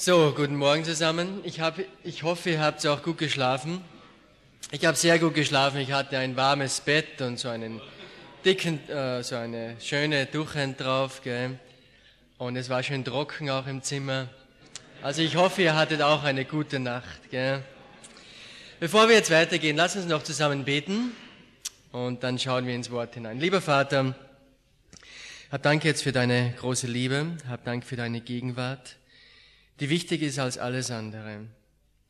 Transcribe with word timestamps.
So, 0.00 0.32
guten 0.32 0.54
Morgen 0.54 0.84
zusammen. 0.84 1.40
Ich, 1.42 1.58
hab, 1.58 1.80
ich 2.04 2.22
hoffe, 2.22 2.50
ihr 2.50 2.60
habt 2.60 2.86
auch 2.86 3.02
gut 3.02 3.18
geschlafen. 3.18 3.80
Ich 4.70 4.86
habe 4.86 4.96
sehr 4.96 5.18
gut 5.18 5.34
geschlafen. 5.34 5.80
Ich 5.80 5.90
hatte 5.90 6.18
ein 6.18 6.36
warmes 6.36 6.80
Bett 6.80 7.20
und 7.20 7.36
so 7.36 7.48
einen 7.48 7.80
dicken, 8.44 8.78
äh, 8.88 9.24
so 9.24 9.34
eine 9.34 9.74
schöne 9.80 10.26
Duchend 10.26 10.78
drauf. 10.78 11.22
Gell? 11.24 11.58
Und 12.38 12.54
es 12.54 12.68
war 12.68 12.80
schön 12.84 13.04
trocken 13.04 13.50
auch 13.50 13.66
im 13.66 13.82
Zimmer. 13.82 14.28
Also 15.02 15.20
ich 15.20 15.34
hoffe, 15.34 15.62
ihr 15.62 15.74
hattet 15.74 16.00
auch 16.00 16.22
eine 16.22 16.44
gute 16.44 16.78
Nacht. 16.78 17.28
Gell? 17.32 17.64
Bevor 18.78 19.08
wir 19.08 19.16
jetzt 19.16 19.32
weitergehen, 19.32 19.76
lass 19.76 19.96
uns 19.96 20.06
noch 20.06 20.22
zusammen 20.22 20.64
beten 20.64 21.10
und 21.90 22.22
dann 22.22 22.38
schauen 22.38 22.68
wir 22.68 22.74
ins 22.76 22.92
Wort 22.92 23.14
hinein. 23.14 23.40
Lieber 23.40 23.60
Vater, 23.60 24.14
hab 25.50 25.62
Dank 25.64 25.84
jetzt 25.84 26.04
für 26.04 26.12
deine 26.12 26.54
große 26.56 26.86
Liebe, 26.86 27.36
hab 27.48 27.64
Dank 27.64 27.84
für 27.84 27.96
deine 27.96 28.20
Gegenwart 28.20 28.97
die 29.80 29.90
wichtig 29.90 30.22
ist 30.22 30.38
als 30.38 30.58
alles 30.58 30.90
andere. 30.90 31.46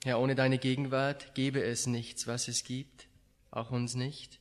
Ja, 0.05 0.17
ohne 0.17 0.35
deine 0.35 0.59
Gegenwart 0.59 1.35
gäbe 1.35 1.63
es 1.63 1.87
nichts, 1.87 2.27
was 2.27 2.49
es 2.49 2.65
gibt, 2.65 3.09
auch 3.51 3.71
uns 3.71 3.95
nicht. 3.95 4.39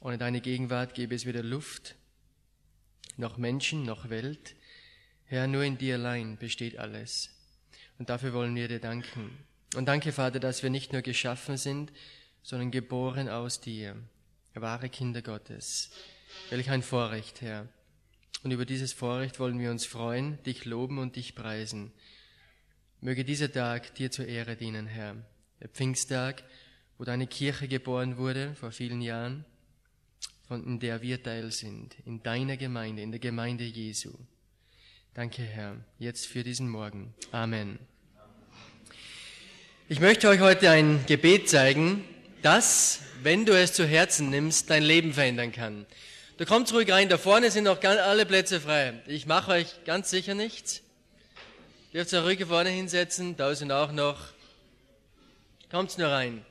Ohne 0.00 0.18
deine 0.18 0.40
Gegenwart 0.40 0.94
gäbe 0.94 1.14
es 1.14 1.24
weder 1.24 1.42
Luft, 1.42 1.94
noch 3.16 3.36
Menschen, 3.36 3.84
noch 3.84 4.10
Welt. 4.10 4.56
Herr, 5.26 5.46
nur 5.46 5.62
in 5.62 5.78
dir 5.78 5.94
allein 5.94 6.36
besteht 6.36 6.78
alles. 6.78 7.30
Und 7.98 8.10
dafür 8.10 8.32
wollen 8.32 8.54
wir 8.54 8.68
dir 8.68 8.80
danken. 8.80 9.38
Und 9.76 9.86
danke, 9.86 10.12
Vater, 10.12 10.40
dass 10.40 10.62
wir 10.62 10.70
nicht 10.70 10.92
nur 10.92 11.02
geschaffen 11.02 11.56
sind, 11.56 11.92
sondern 12.42 12.70
geboren 12.70 13.28
aus 13.28 13.60
dir, 13.60 13.96
wahre 14.54 14.88
Kinder 14.88 15.22
Gottes. 15.22 15.90
Welch 16.50 16.70
ein 16.70 16.82
Vorrecht, 16.82 17.40
Herr. 17.40 17.68
Und 18.42 18.50
über 18.50 18.66
dieses 18.66 18.92
Vorrecht 18.92 19.40
wollen 19.40 19.58
wir 19.58 19.70
uns 19.70 19.86
freuen, 19.86 20.42
dich 20.42 20.64
loben 20.64 20.98
und 20.98 21.16
dich 21.16 21.34
preisen. 21.34 21.92
Möge 23.04 23.22
dieser 23.22 23.52
Tag 23.52 23.94
dir 23.96 24.10
zur 24.10 24.26
Ehre 24.26 24.56
dienen, 24.56 24.86
Herr. 24.86 25.14
Der 25.60 25.68
Pfingsttag, 25.68 26.42
wo 26.96 27.04
deine 27.04 27.26
Kirche 27.26 27.68
geboren 27.68 28.16
wurde 28.16 28.54
vor 28.58 28.72
vielen 28.72 29.02
Jahren, 29.02 29.44
von 30.48 30.64
in 30.64 30.80
der 30.80 31.02
wir 31.02 31.22
Teil 31.22 31.52
sind, 31.52 31.96
in 32.06 32.22
deiner 32.22 32.56
Gemeinde, 32.56 33.02
in 33.02 33.10
der 33.10 33.20
Gemeinde 33.20 33.64
Jesu. 33.64 34.08
Danke, 35.12 35.42
Herr, 35.42 35.76
jetzt 35.98 36.26
für 36.26 36.42
diesen 36.44 36.66
Morgen. 36.66 37.12
Amen. 37.30 37.78
Ich 39.86 40.00
möchte 40.00 40.26
euch 40.30 40.40
heute 40.40 40.70
ein 40.70 41.04
Gebet 41.04 41.50
zeigen, 41.50 42.06
das, 42.40 43.00
wenn 43.22 43.44
du 43.44 43.52
es 43.52 43.74
zu 43.74 43.86
Herzen 43.86 44.30
nimmst, 44.30 44.70
dein 44.70 44.82
Leben 44.82 45.12
verändern 45.12 45.52
kann. 45.52 45.84
Du 46.38 46.46
kommst 46.46 46.72
ruhig 46.72 46.90
rein, 46.90 47.10
da 47.10 47.18
vorne 47.18 47.50
sind 47.50 47.64
noch 47.64 47.82
alle 47.82 48.24
Plätze 48.24 48.62
frei. 48.62 49.02
Ich 49.06 49.26
mache 49.26 49.50
euch 49.50 49.84
ganz 49.84 50.08
sicher 50.08 50.34
nichts. 50.34 50.83
Dürft 51.94 52.12
ihr 52.12 52.24
ruhig 52.24 52.44
vorne 52.44 52.70
hinsetzen, 52.70 53.36
da 53.36 53.54
sind 53.54 53.70
auch 53.70 53.92
noch. 53.92 54.18
Kommt's 55.70 55.96
nur 55.96 56.08
rein. 56.08 56.44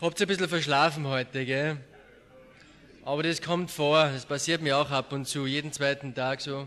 Habt 0.00 0.18
ihr 0.18 0.24
ein 0.24 0.28
bisschen 0.28 0.48
verschlafen 0.48 1.06
heute, 1.06 1.44
gell? 1.44 1.76
Aber 3.04 3.24
das 3.24 3.42
kommt 3.42 3.70
vor, 3.70 4.04
das 4.04 4.24
passiert 4.24 4.62
mir 4.62 4.78
auch 4.78 4.90
ab 4.90 5.12
und 5.12 5.26
zu, 5.26 5.44
jeden 5.44 5.74
zweiten 5.74 6.14
Tag 6.14 6.40
so. 6.40 6.66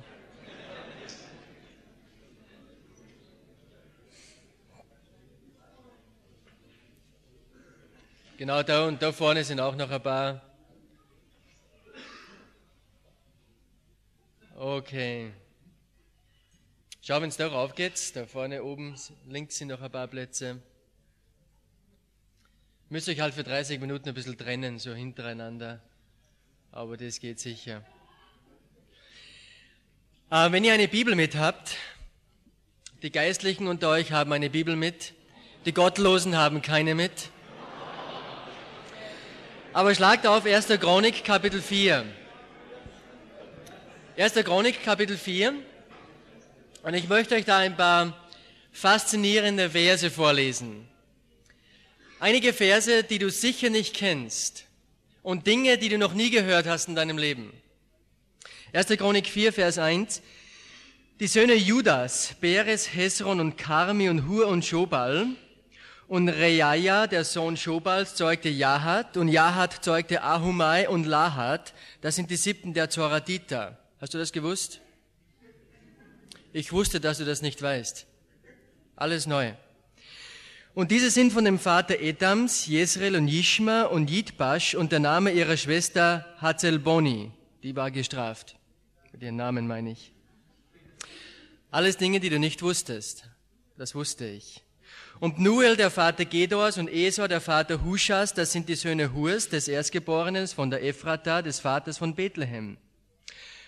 Genau 8.43 8.61
da 8.61 8.87
und 8.87 9.01
da 9.01 9.13
vorne 9.13 9.41
sind 9.45 9.61
auch 9.61 9.73
noch 9.73 9.89
ein 9.89 10.03
paar. 10.03 10.41
Okay. 14.57 15.31
Schau, 17.01 17.21
wenn 17.21 17.29
es 17.29 17.37
da 17.37 17.47
rauf 17.47 17.73
geht, 17.73 18.13
da 18.17 18.25
vorne 18.25 18.61
oben 18.65 18.99
links 19.29 19.55
sind 19.55 19.69
noch 19.69 19.81
ein 19.81 19.89
paar 19.89 20.09
Plätze. 20.09 20.61
Müsst 22.89 23.07
euch 23.07 23.21
halt 23.21 23.33
für 23.33 23.45
30 23.45 23.79
Minuten 23.79 24.09
ein 24.09 24.13
bisschen 24.13 24.37
trennen, 24.37 24.77
so 24.77 24.93
hintereinander. 24.93 25.79
Aber 26.73 26.97
das 26.97 27.21
geht 27.21 27.39
sicher. 27.39 27.81
Äh, 30.29 30.51
wenn 30.51 30.65
ihr 30.65 30.73
eine 30.73 30.89
Bibel 30.89 31.15
mit 31.15 31.37
habt, 31.37 31.77
die 33.03 33.09
Geistlichen 33.09 33.67
unter 33.69 33.87
euch 33.87 34.11
haben 34.11 34.33
eine 34.33 34.49
Bibel 34.49 34.75
mit, 34.75 35.13
die 35.65 35.73
Gottlosen 35.73 36.35
haben 36.35 36.61
keine 36.61 36.93
mit. 36.93 37.29
Aber 39.75 39.95
schlagt 39.95 40.27
auf 40.27 40.45
1. 40.45 40.67
Chronik 40.79 41.23
Kapitel 41.23 41.59
4. 41.59 42.05
1. 44.15 44.33
Chronik 44.45 44.83
Kapitel 44.83 45.17
4. 45.17 45.55
Und 46.83 46.93
ich 46.93 47.09
möchte 47.09 47.33
euch 47.33 47.45
da 47.45 47.57
ein 47.57 47.75
paar 47.75 48.15
faszinierende 48.71 49.71
Verse 49.71 50.11
vorlesen. 50.11 50.87
Einige 52.19 52.53
Verse, 52.53 53.03
die 53.03 53.17
du 53.17 53.31
sicher 53.31 53.71
nicht 53.71 53.95
kennst 53.95 54.65
und 55.23 55.47
Dinge, 55.47 55.79
die 55.79 55.89
du 55.89 55.97
noch 55.97 56.13
nie 56.13 56.29
gehört 56.29 56.67
hast 56.67 56.87
in 56.87 56.93
deinem 56.93 57.17
Leben. 57.17 57.51
1. 58.73 58.89
Chronik 58.89 59.27
4, 59.27 59.53
Vers 59.53 59.79
1. 59.79 60.21
Die 61.19 61.27
Söhne 61.27 61.55
Judas, 61.55 62.35
Beres, 62.39 62.93
Hesron 62.93 63.39
und 63.39 63.57
Karmi 63.57 64.07
und 64.09 64.27
Hur 64.27 64.47
und 64.49 64.63
Schobal, 64.63 65.29
und 66.07 66.29
Reaja, 66.29 67.07
der 67.07 67.23
Sohn 67.23 67.57
Schobals, 67.57 68.15
zeugte 68.15 68.49
Jahat 68.49 69.17
und 69.17 69.27
Jahat 69.29 69.83
zeugte 69.83 70.23
Ahumai 70.23 70.87
und 70.89 71.05
Lahat. 71.05 71.73
Das 72.01 72.15
sind 72.15 72.29
die 72.29 72.35
siebten 72.35 72.73
der 72.73 72.89
Zoradita. 72.89 73.77
Hast 73.99 74.13
du 74.13 74.17
das 74.17 74.31
gewusst? 74.31 74.81
Ich 76.51 76.71
wusste, 76.71 76.99
dass 76.99 77.17
du 77.17 77.25
das 77.25 77.41
nicht 77.41 77.61
weißt. 77.61 78.05
Alles 78.95 79.25
neu. 79.25 79.53
Und 80.75 80.91
diese 80.91 81.09
sind 81.11 81.31
von 81.31 81.45
dem 81.45 81.59
Vater 81.59 81.99
Etams, 81.99 82.65
Jesrel 82.65 83.15
und 83.15 83.27
Yishma 83.27 83.83
und 83.83 84.09
Yitbash 84.09 84.75
und 84.75 84.91
der 84.91 84.99
Name 84.99 85.31
ihrer 85.31 85.55
Schwester 85.55 86.25
Hazelboni. 86.39 87.31
Die 87.61 87.75
war 87.75 87.91
gestraft. 87.91 88.55
Mit 89.11 89.21
ihren 89.21 89.35
Namen 89.35 89.67
meine 89.67 89.91
ich. 89.91 90.13
Alles 91.69 91.97
Dinge, 91.97 92.19
die 92.19 92.29
du 92.29 92.39
nicht 92.39 92.61
wusstest. 92.61 93.29
Das 93.77 93.95
wusste 93.95 94.27
ich. 94.27 94.63
Und 95.23 95.39
Nuel, 95.39 95.77
der 95.77 95.89
Vater 95.89 96.25
Gedors, 96.25 96.77
und 96.77 96.89
Esau, 96.89 97.29
der 97.29 97.39
Vater 97.39 97.81
Hushas, 97.81 98.33
das 98.33 98.51
sind 98.51 98.67
die 98.67 98.75
Söhne 98.75 99.13
Hurs, 99.13 99.47
des 99.47 99.69
Erstgeborenen 99.69 100.49
von 100.49 100.69
der 100.69 100.83
Ephrata, 100.83 101.41
des 101.41 101.61
Vaters 101.61 101.97
von 101.97 102.13
Bethlehem. 102.13 102.75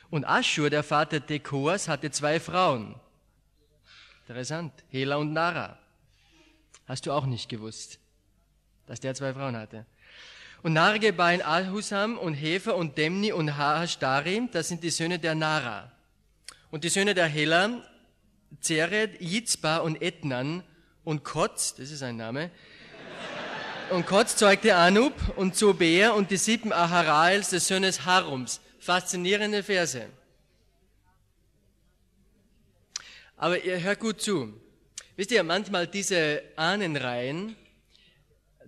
Und 0.10 0.26
Aschur, 0.26 0.70
der 0.70 0.84
Vater 0.84 1.26
Tekoas, 1.26 1.88
hatte 1.88 2.12
zwei 2.12 2.42
Frauen. 2.42 2.96
Interessant. 4.28 4.74
Hela 4.90 5.16
und 5.16 5.32
Nara. 5.32 5.80
Hast 6.90 7.06
du 7.06 7.14
auch 7.14 7.26
nicht 7.26 7.48
gewusst, 7.48 8.00
dass 8.86 9.00
der 9.00 9.16
zwei 9.16 9.34
Frauen 9.34 9.56
hatte. 9.56 9.86
Und 10.62 10.74
Nara 10.74 10.96
in 10.98 11.42
Ahusam 11.42 12.18
und 12.18 12.34
Hefer 12.34 12.76
und 12.76 12.98
Demni 12.98 13.32
und 13.32 13.56
Hahashtari, 13.56 14.50
das 14.52 14.68
sind 14.68 14.84
die 14.84 14.90
Söhne 14.90 15.20
der 15.20 15.36
Nara. 15.36 15.90
Und 16.70 16.84
die 16.84 16.90
Söhne 16.90 17.14
der 17.14 17.28
Hela, 17.28 17.82
Zered, 18.60 19.22
Yitzba 19.22 19.78
und 19.78 20.02
Etnan, 20.02 20.62
und 21.06 21.24
Kotz, 21.24 21.76
das 21.76 21.92
ist 21.92 22.04
ein 22.04 22.18
Name, 22.18 22.52
und 23.92 24.08
Kotz 24.08 24.36
zeugte 24.36 24.76
Anub 24.76 25.14
und 25.38 25.56
Zobeer 25.56 26.16
und 26.16 26.32
die 26.32 26.38
sieben 26.38 26.74
Aharaels 26.74 27.52
des 27.52 27.68
Sohnes 27.68 28.04
Harums. 28.04 28.60
Faszinierende 28.80 29.62
Verse. 29.62 30.08
Aber 33.38 33.64
ihr 33.64 33.82
hört 33.82 34.00
gut 34.00 34.22
zu. 34.22 34.54
Wisst 35.16 35.32
ihr, 35.32 35.44
manchmal 35.44 35.88
diese 35.88 36.42
Ahnenreihen, 36.56 37.56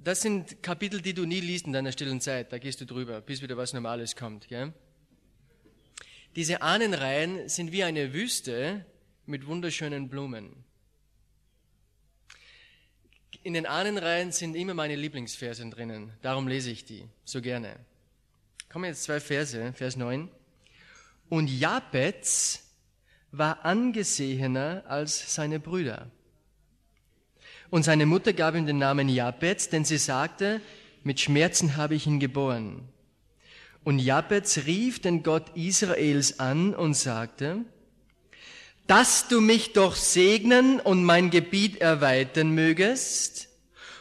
das 0.03 0.21
sind 0.21 0.61
Kapitel, 0.61 1.01
die 1.01 1.13
du 1.13 1.25
nie 1.25 1.39
liest 1.39 1.65
in 1.65 1.73
deiner 1.73 1.91
stillen 1.91 2.21
Zeit. 2.21 2.53
Da 2.53 2.59
gehst 2.59 2.79
du 2.79 2.85
drüber, 2.85 3.19
bis 3.19 3.41
wieder 3.41 3.57
was 3.57 3.73
Normales 3.73 4.15
kommt. 4.15 4.47
Gell? 4.47 4.71
Diese 6.35 6.61
Ahnenreihen 6.61 7.49
sind 7.49 7.71
wie 7.71 7.83
eine 7.83 8.13
Wüste 8.13 8.85
mit 9.25 9.47
wunderschönen 9.47 10.09
Blumen. 10.09 10.66
In 13.47 13.53
den 13.53 13.65
Ahnenreihen 13.65 14.33
sind 14.33 14.57
immer 14.57 14.73
meine 14.73 14.97
Lieblingsverse 14.97 15.65
drinnen. 15.69 16.11
Darum 16.21 16.49
lese 16.49 16.69
ich 16.69 16.83
die 16.83 17.05
so 17.23 17.41
gerne. 17.41 17.77
Kommen 18.67 18.83
jetzt 18.83 19.03
zwei 19.03 19.21
Verse, 19.21 19.71
Vers 19.71 19.95
9. 19.95 20.27
Und 21.29 21.47
Japetz 21.47 22.63
war 23.31 23.63
angesehener 23.63 24.83
als 24.85 25.33
seine 25.33 25.61
Brüder. 25.61 26.11
Und 27.69 27.83
seine 27.83 28.05
Mutter 28.05 28.33
gab 28.33 28.53
ihm 28.53 28.65
den 28.65 28.79
Namen 28.79 29.07
Japetz, 29.07 29.69
denn 29.69 29.85
sie 29.85 29.97
sagte, 29.97 30.59
mit 31.03 31.21
Schmerzen 31.21 31.77
habe 31.77 31.95
ich 31.95 32.05
ihn 32.05 32.19
geboren. 32.19 32.89
Und 33.85 33.99
Japetz 33.99 34.65
rief 34.65 34.99
den 34.99 35.23
Gott 35.23 35.55
Israels 35.55 36.41
an 36.41 36.75
und 36.75 36.95
sagte, 36.95 37.63
dass 38.87 39.27
du 39.27 39.41
mich 39.41 39.73
doch 39.73 39.95
segnen 39.95 40.79
und 40.79 41.03
mein 41.03 41.29
Gebiet 41.29 41.81
erweitern 41.81 42.51
mögest 42.51 43.49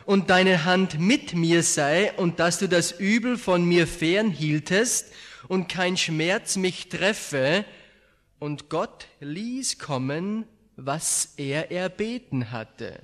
und 0.06 0.30
deine 0.30 0.64
Hand 0.64 1.00
mit 1.00 1.34
mir 1.34 1.64
sei 1.64 2.12
und 2.12 2.38
dass 2.38 2.58
du 2.58 2.68
das 2.68 2.92
Übel 2.92 3.36
von 3.36 3.64
mir 3.64 3.88
fernhieltest 3.88 5.12
und 5.48 5.68
kein 5.68 5.96
Schmerz 5.96 6.56
mich 6.56 6.88
treffe. 6.88 7.64
Und 8.38 8.68
Gott 8.68 9.08
ließ 9.20 9.78
kommen, 9.78 10.44
was 10.76 11.34
er 11.36 11.72
erbeten 11.72 12.52
hatte. 12.52 13.00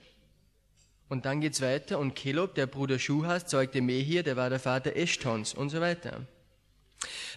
Und 1.09 1.27
dann 1.27 1.41
geht's 1.41 1.61
weiter 1.61 1.99
und 1.99 2.15
Kelob, 2.15 2.55
der 2.55 2.67
Bruder 2.67 2.99
Schuhas, 2.99 3.47
zeugte 3.47 3.81
Mehir, 3.81 4.23
der 4.23 4.37
war 4.37 4.51
der 4.51 4.61
Vater 4.61 4.95
Eschtons 4.97 5.53
und 5.53 5.71
so 5.71 5.81
weiter. 5.81 6.27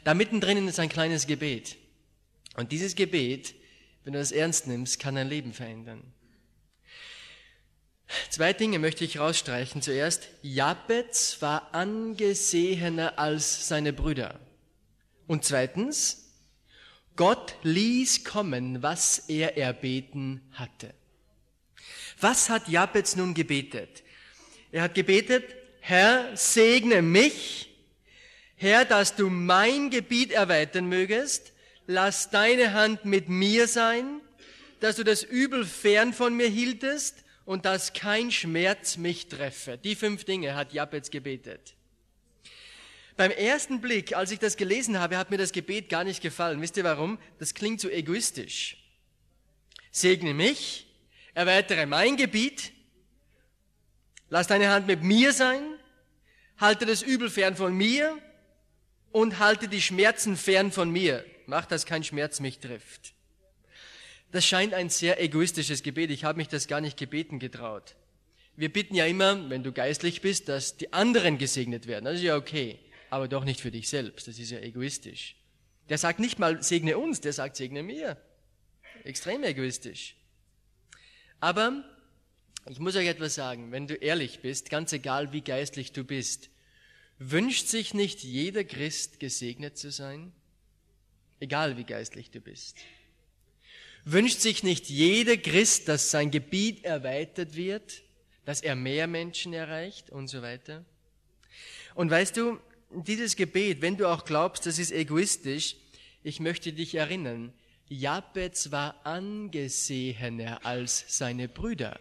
Da 0.03 0.13
mittendrin 0.13 0.67
ist 0.67 0.79
ein 0.79 0.89
kleines 0.89 1.25
Gebet. 1.25 1.77
Und 2.55 2.71
dieses 2.71 2.95
Gebet, 2.95 3.55
wenn 4.05 4.13
du 4.13 4.19
das 4.19 4.31
ernst 4.31 4.67
nimmst, 4.67 4.99
kann 4.99 5.15
dein 5.15 5.27
Leben 5.27 5.51
verändern. 5.51 6.13
Zwei 8.29 8.53
Dinge 8.53 8.77
möchte 8.77 9.03
ich 9.03 9.17
rausstreichen. 9.17 9.81
Zuerst, 9.81 10.27
Jabez 10.43 11.41
war 11.41 11.73
angesehener 11.73 13.17
als 13.17 13.67
seine 13.67 13.93
Brüder. 13.93 14.39
Und 15.25 15.43
zweitens, 15.43 16.31
Gott 17.15 17.55
ließ 17.63 18.23
kommen, 18.23 18.83
was 18.83 19.27
er 19.27 19.57
erbeten 19.57 20.41
hatte. 20.51 20.93
Was 22.21 22.49
hat 22.49 22.67
Jabez 22.67 23.15
nun 23.15 23.33
gebetet? 23.33 24.03
Er 24.71 24.83
hat 24.83 24.93
gebetet, 24.93 25.43
Herr, 25.79 26.37
segne 26.37 27.01
mich, 27.01 27.69
Herr, 28.55 28.85
dass 28.85 29.15
du 29.15 29.31
mein 29.31 29.89
Gebiet 29.89 30.31
erweitern 30.31 30.85
mögest, 30.85 31.53
lass 31.87 32.29
deine 32.29 32.73
Hand 32.73 33.05
mit 33.05 33.29
mir 33.29 33.67
sein, 33.67 34.21
dass 34.79 34.97
du 34.97 35.03
das 35.03 35.23
Übel 35.23 35.65
fern 35.65 36.13
von 36.13 36.35
mir 36.35 36.47
hieltest 36.47 37.23
und 37.45 37.65
dass 37.65 37.93
kein 37.93 38.31
Schmerz 38.31 38.97
mich 38.97 39.27
treffe. 39.27 39.77
Die 39.77 39.95
fünf 39.95 40.25
Dinge 40.25 40.55
hat 40.55 40.73
Jabez 40.73 41.09
gebetet. 41.11 41.75
Beim 43.17 43.31
ersten 43.31 43.79
Blick, 43.79 44.15
als 44.15 44.31
ich 44.31 44.39
das 44.39 44.57
gelesen 44.57 44.99
habe, 44.99 45.17
hat 45.17 45.31
mir 45.31 45.37
das 45.37 45.53
Gebet 45.53 45.87
gar 45.89 46.03
nicht 46.03 46.21
gefallen. 46.21 46.61
Wisst 46.61 46.75
ihr 46.75 46.83
warum? 46.83 47.17
Das 47.39 47.53
klingt 47.53 47.79
so 47.79 47.89
egoistisch. 47.89 48.77
Segne 49.91 50.33
mich, 50.33 50.87
erweitere 51.33 51.85
mein 51.85 52.17
Gebiet, 52.17 52.73
lass 54.29 54.47
deine 54.47 54.69
Hand 54.69 54.87
mit 54.87 55.01
mir 55.01 55.31
sein, 55.31 55.63
halte 56.57 56.85
das 56.85 57.01
Übel 57.01 57.29
fern 57.29 57.55
von 57.55 57.73
mir 57.73 58.17
und 59.13 59.39
halte 59.39 59.69
die 59.69 59.81
Schmerzen 59.81 60.35
fern 60.35 60.73
von 60.73 60.89
mir. 60.91 61.23
Mach, 61.47 61.65
dass 61.65 61.85
kein 61.85 62.03
Schmerz 62.03 62.39
mich 62.39 62.59
trifft. 62.59 63.13
Das 64.31 64.45
scheint 64.45 64.73
ein 64.73 64.89
sehr 64.89 65.21
egoistisches 65.21 65.83
Gebet. 65.83 66.11
Ich 66.11 66.23
habe 66.23 66.37
mich 66.37 66.47
das 66.47 66.67
gar 66.67 66.81
nicht 66.81 66.97
gebeten 66.97 67.39
getraut. 67.39 67.95
Wir 68.55 68.71
bitten 68.71 68.95
ja 68.95 69.05
immer, 69.05 69.49
wenn 69.49 69.63
du 69.63 69.71
geistlich 69.71 70.21
bist, 70.21 70.49
dass 70.49 70.77
die 70.77 70.93
anderen 70.93 71.37
gesegnet 71.37 71.87
werden. 71.87 72.05
Das 72.05 72.15
ist 72.15 72.23
ja 72.23 72.35
okay 72.35 72.79
aber 73.09 73.29
doch 73.29 73.45
nicht 73.45 73.61
für 73.61 73.71
dich 73.71 73.87
selbst. 73.87 74.27
Das 74.27 74.39
ist 74.39 74.51
ja 74.51 74.59
egoistisch. 74.59 75.35
Der 75.87 75.97
sagt 75.97 76.19
nicht 76.19 76.37
mal, 76.37 76.61
segne 76.63 76.97
uns, 76.97 77.21
der 77.21 77.31
sagt, 77.31 77.55
segne 77.55 77.83
mir. 77.83 78.17
Extrem 79.05 79.43
egoistisch. 79.43 80.15
Aber 81.39 81.83
ich 82.69 82.79
muss 82.79 82.95
euch 82.95 83.07
etwas 83.07 83.35
sagen, 83.35 83.71
wenn 83.71 83.87
du 83.87 83.93
ehrlich 83.93 84.41
bist, 84.41 84.69
ganz 84.69 84.91
egal 84.91 85.31
wie 85.31 85.41
geistlich 85.41 85.93
du 85.93 86.03
bist, 86.03 86.49
wünscht 87.19 87.67
sich 87.67 87.93
nicht 87.93 88.23
jeder 88.23 88.63
Christ 88.63 89.19
gesegnet 89.21 89.77
zu 89.77 89.91
sein? 89.91 90.33
Egal 91.39 91.77
wie 91.77 91.83
geistlich 91.83 92.31
du 92.31 92.39
bist. 92.39 92.77
Wünscht 94.03 94.39
sich 94.39 94.63
nicht 94.63 94.89
jeder 94.89 95.35
Christ, 95.37 95.87
dass 95.87 96.11
sein 96.11 96.31
Gebiet 96.31 96.83
erweitert 96.85 97.55
wird, 97.55 98.03
dass 98.45 98.61
er 98.61 98.75
mehr 98.75 99.07
Menschen 99.07 99.53
erreicht 99.53 100.09
und 100.11 100.27
so 100.27 100.41
weiter? 100.41 100.85
Und 101.95 102.11
weißt 102.11 102.37
du, 102.37 102.59
dieses 102.91 103.35
Gebet, 103.35 103.81
wenn 103.81 103.97
du 103.97 104.07
auch 104.07 104.25
glaubst, 104.25 104.65
das 104.65 104.79
ist 104.79 104.91
egoistisch, 104.91 105.75
ich 106.23 106.39
möchte 106.39 106.71
dich 106.73 106.95
erinnern, 106.95 107.53
Jabez 107.87 108.71
war 108.71 109.05
angesehener 109.05 110.65
als 110.65 111.05
seine 111.07 111.47
Brüder. 111.47 111.99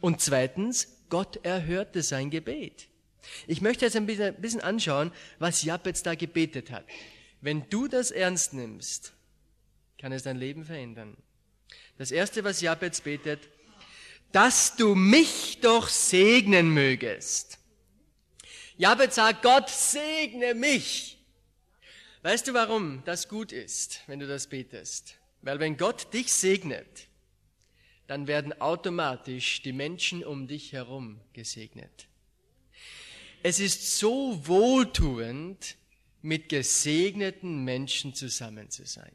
Und 0.00 0.20
zweitens, 0.20 0.88
Gott 1.08 1.44
erhörte 1.44 2.02
sein 2.02 2.30
Gebet. 2.30 2.88
Ich 3.46 3.60
möchte 3.60 3.84
jetzt 3.84 3.96
ein 3.96 4.06
bisschen 4.06 4.60
anschauen, 4.60 5.12
was 5.38 5.62
Jabez 5.62 6.02
da 6.02 6.14
gebetet 6.14 6.70
hat. 6.70 6.84
Wenn 7.42 7.68
du 7.68 7.88
das 7.88 8.12
ernst 8.12 8.54
nimmst, 8.54 9.12
kann 9.98 10.12
es 10.12 10.22
dein 10.22 10.38
Leben 10.38 10.64
verändern. 10.64 11.16
Das 11.98 12.10
erste, 12.10 12.44
was 12.44 12.60
Jabez 12.60 13.00
betet, 13.00 13.48
dass 14.30 14.76
du 14.76 14.94
mich 14.94 15.58
doch 15.60 15.88
segnen 15.88 16.70
mögest. 16.72 17.58
Jabez 18.78 19.16
sagt, 19.16 19.42
Gott 19.42 19.68
segne 19.68 20.54
mich. 20.54 21.18
Weißt 22.22 22.46
du, 22.46 22.54
warum 22.54 23.02
das 23.04 23.28
gut 23.28 23.50
ist, 23.52 24.00
wenn 24.06 24.20
du 24.20 24.26
das 24.28 24.46
betest? 24.46 25.16
Weil 25.42 25.58
wenn 25.58 25.76
Gott 25.76 26.14
dich 26.14 26.32
segnet, 26.32 27.08
dann 28.06 28.28
werden 28.28 28.58
automatisch 28.60 29.62
die 29.62 29.72
Menschen 29.72 30.24
um 30.24 30.46
dich 30.46 30.72
herum 30.72 31.20
gesegnet. 31.32 32.06
Es 33.42 33.58
ist 33.58 33.98
so 33.98 34.46
wohltuend, 34.46 35.76
mit 36.22 36.48
gesegneten 36.48 37.64
Menschen 37.64 38.14
zusammen 38.14 38.70
zu 38.70 38.86
sein. 38.86 39.12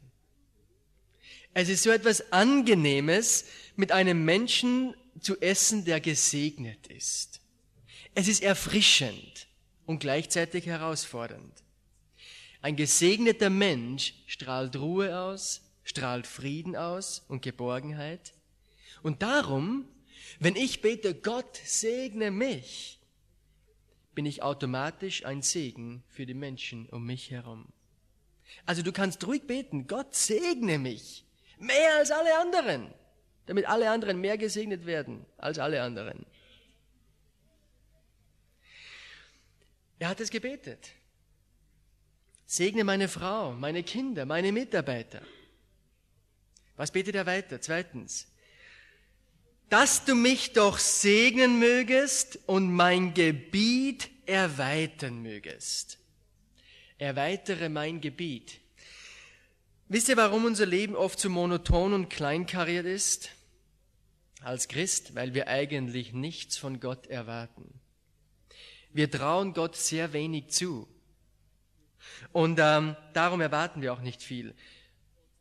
Es 1.54 1.68
ist 1.68 1.82
so 1.82 1.90
etwas 1.90 2.32
Angenehmes, 2.32 3.46
mit 3.74 3.90
einem 3.92 4.24
Menschen 4.24 4.94
zu 5.20 5.40
essen, 5.40 5.84
der 5.84 6.00
gesegnet 6.00 6.86
ist. 6.86 7.40
Es 8.14 8.28
ist 8.28 8.42
erfrischend 8.42 9.48
und 9.86 10.00
gleichzeitig 10.00 10.66
herausfordernd. 10.66 11.64
Ein 12.60 12.76
gesegneter 12.76 13.50
Mensch 13.50 14.14
strahlt 14.26 14.76
Ruhe 14.76 15.18
aus, 15.18 15.62
strahlt 15.84 16.26
Frieden 16.26 16.76
aus 16.76 17.24
und 17.28 17.42
Geborgenheit. 17.42 18.34
Und 19.02 19.22
darum, 19.22 19.88
wenn 20.40 20.56
ich 20.56 20.82
bete, 20.82 21.14
Gott 21.14 21.58
segne 21.64 22.30
mich, 22.30 22.97
bin 24.18 24.26
ich 24.26 24.42
automatisch 24.42 25.24
ein 25.24 25.42
Segen 25.42 26.02
für 26.08 26.26
die 26.26 26.34
Menschen 26.34 26.88
um 26.88 27.06
mich 27.06 27.30
herum. 27.30 27.68
Also 28.66 28.82
du 28.82 28.90
kannst 28.90 29.24
ruhig 29.24 29.46
beten, 29.46 29.86
Gott 29.86 30.12
segne 30.12 30.76
mich, 30.76 31.24
mehr 31.60 31.94
als 31.98 32.10
alle 32.10 32.36
anderen, 32.36 32.92
damit 33.46 33.66
alle 33.66 33.88
anderen 33.88 34.20
mehr 34.20 34.36
gesegnet 34.36 34.86
werden 34.86 35.24
als 35.36 35.60
alle 35.60 35.80
anderen. 35.80 36.26
Er 40.00 40.08
hat 40.08 40.18
es 40.18 40.30
gebetet. 40.30 40.90
Segne 42.44 42.82
meine 42.82 43.06
Frau, 43.06 43.52
meine 43.52 43.84
Kinder, 43.84 44.26
meine 44.26 44.50
Mitarbeiter. 44.50 45.22
Was 46.74 46.90
betet 46.90 47.14
er 47.14 47.26
weiter? 47.26 47.60
Zweitens. 47.60 48.26
Dass 49.68 50.06
du 50.06 50.14
mich 50.14 50.54
doch 50.54 50.78
segnen 50.78 51.58
mögest 51.58 52.38
und 52.46 52.72
mein 52.72 53.12
Gebiet 53.12 54.08
erweitern 54.28 55.22
mögest. 55.22 55.98
Erweitere 56.98 57.68
mein 57.68 58.00
Gebiet. 58.00 58.60
Wisst 59.88 60.10
ihr, 60.10 60.18
warum 60.18 60.44
unser 60.44 60.66
Leben 60.66 60.94
oft 60.94 61.18
so 61.18 61.30
monoton 61.30 61.94
und 61.94 62.10
kleinkariert 62.10 62.84
ist? 62.84 63.30
Als 64.42 64.68
Christ, 64.68 65.14
weil 65.14 65.32
wir 65.32 65.48
eigentlich 65.48 66.12
nichts 66.12 66.58
von 66.58 66.78
Gott 66.78 67.06
erwarten. 67.06 67.80
Wir 68.92 69.10
trauen 69.10 69.54
Gott 69.54 69.76
sehr 69.76 70.12
wenig 70.12 70.50
zu. 70.50 70.86
Und 72.32 72.58
ähm, 72.60 72.96
darum 73.14 73.40
erwarten 73.40 73.80
wir 73.80 73.92
auch 73.92 74.00
nicht 74.00 74.22
viel. 74.22 74.54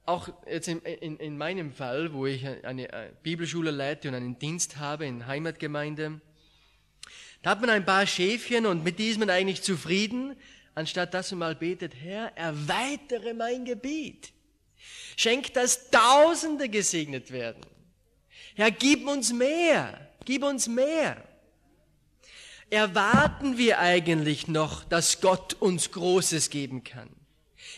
Auch 0.06 0.30
jetzt 0.50 0.70
in, 0.70 0.80
in, 0.80 1.18
in 1.18 1.38
meinem 1.38 1.74
Fall, 1.74 2.14
wo 2.14 2.26
ich 2.26 2.48
eine 2.48 2.92
äh, 2.92 3.12
Bibelschule 3.22 3.72
leite 3.72 4.08
und 4.08 4.16
einen 4.16 4.40
Dienst 4.40 4.78
habe 4.78 5.06
in 5.06 5.28
Heimatgemeinde, 5.28 6.22
da 7.42 7.52
hat 7.52 7.62
man 7.62 7.70
ein 7.70 7.86
paar 7.86 8.06
Schäfchen 8.06 8.66
und 8.66 8.84
mit 8.84 9.00
die 9.00 9.10
ist 9.10 9.20
man 9.20 9.30
eigentlich 9.30 9.62
zufrieden, 9.62 10.36
anstatt 10.76 11.14
dass 11.14 11.32
man 11.32 11.40
mal 11.40 11.56
betet, 11.56 11.94
Herr, 11.96 12.36
erweitere 12.36 13.34
mein 13.34 13.66
Gebiet. 13.66 14.32
Schenk, 15.16 15.54
dass 15.54 15.90
Tausende 15.90 16.70
gesegnet 16.70 17.32
werden. 17.32 17.62
Herr, 18.56 18.72
gib 18.72 19.08
uns 19.08 19.34
mehr, 19.34 20.12
gib 20.26 20.44
uns 20.44 20.68
mehr 20.68 21.24
erwarten 22.70 23.58
wir 23.58 23.80
eigentlich 23.80 24.48
noch, 24.48 24.84
dass 24.84 25.22
Gott 25.22 25.54
uns 25.54 25.92
Großes 25.92 26.50
geben 26.50 26.84
kann? 26.84 27.10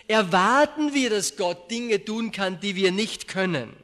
Erwarten 0.08 0.94
wir, 0.94 1.10
dass 1.10 1.36
Gott 1.36 1.70
Dinge 1.70 2.04
tun 2.04 2.32
kann, 2.32 2.60
die 2.60 2.76
wir 2.76 2.92
nicht 2.92 3.28
können? 3.28 3.76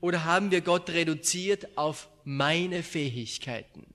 Oder 0.00 0.24
haben 0.24 0.50
wir 0.50 0.60
Gott 0.60 0.90
reduziert 0.90 1.76
auf 1.76 2.08
meine 2.24 2.82
Fähigkeiten? 2.82 3.86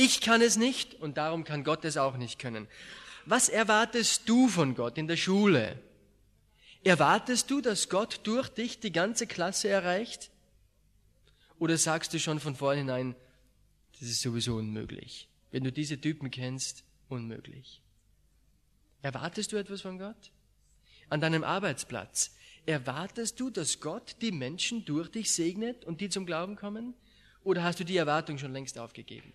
Ich 0.00 0.20
kann 0.20 0.42
es 0.42 0.56
nicht 0.56 0.94
und 0.94 1.16
darum 1.18 1.42
kann 1.42 1.64
Gott 1.64 1.84
es 1.84 1.96
auch 1.96 2.16
nicht 2.16 2.38
können. 2.38 2.68
Was 3.24 3.48
erwartest 3.48 4.28
du 4.28 4.46
von 4.46 4.76
Gott 4.76 4.96
in 4.96 5.08
der 5.08 5.16
Schule? 5.16 5.76
Erwartest 6.84 7.50
du, 7.50 7.60
dass 7.60 7.88
Gott 7.88 8.20
durch 8.22 8.48
dich 8.48 8.78
die 8.78 8.92
ganze 8.92 9.26
Klasse 9.26 9.68
erreicht? 9.68 10.30
Oder 11.58 11.76
sagst 11.76 12.14
du 12.14 12.20
schon 12.20 12.38
von 12.38 12.54
vornherein, 12.54 13.16
Das 13.98 14.08
ist 14.08 14.22
sowieso 14.22 14.54
unmöglich. 14.54 15.26
Wenn 15.50 15.64
du 15.64 15.72
diese 15.72 16.00
Typen 16.00 16.30
kennst, 16.30 16.84
unmöglich. 17.08 17.82
Erwartest 19.02 19.50
du 19.50 19.56
etwas 19.56 19.80
von 19.80 19.98
Gott? 19.98 20.30
An 21.08 21.20
deinem 21.20 21.42
Arbeitsplatz. 21.42 22.36
Erwartest 22.66 23.40
du, 23.40 23.50
dass 23.50 23.80
Gott 23.80 24.14
die 24.20 24.30
Menschen 24.30 24.84
durch 24.84 25.08
dich 25.08 25.32
segnet 25.32 25.84
und 25.84 26.00
die 26.00 26.08
zum 26.08 26.24
Glauben 26.24 26.54
kommen? 26.54 26.94
Oder 27.42 27.64
hast 27.64 27.80
du 27.80 27.84
die 27.84 27.96
Erwartung 27.96 28.38
schon 28.38 28.52
längst 28.52 28.78
aufgegeben? 28.78 29.32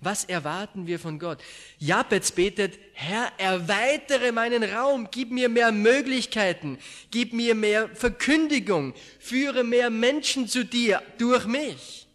Was 0.00 0.24
erwarten 0.24 0.86
wir 0.86 0.98
von 0.98 1.18
Gott? 1.18 1.42
Jabez 1.78 2.30
betet, 2.32 2.78
Herr, 2.92 3.32
erweitere 3.38 4.32
meinen 4.32 4.62
Raum, 4.62 5.08
gib 5.10 5.30
mir 5.30 5.48
mehr 5.48 5.72
Möglichkeiten, 5.72 6.78
gib 7.10 7.32
mir 7.32 7.54
mehr 7.54 7.88
Verkündigung, 7.94 8.94
führe 9.18 9.64
mehr 9.64 9.90
Menschen 9.90 10.48
zu 10.48 10.64
dir 10.64 11.02
durch 11.18 11.46
mich. 11.46 12.06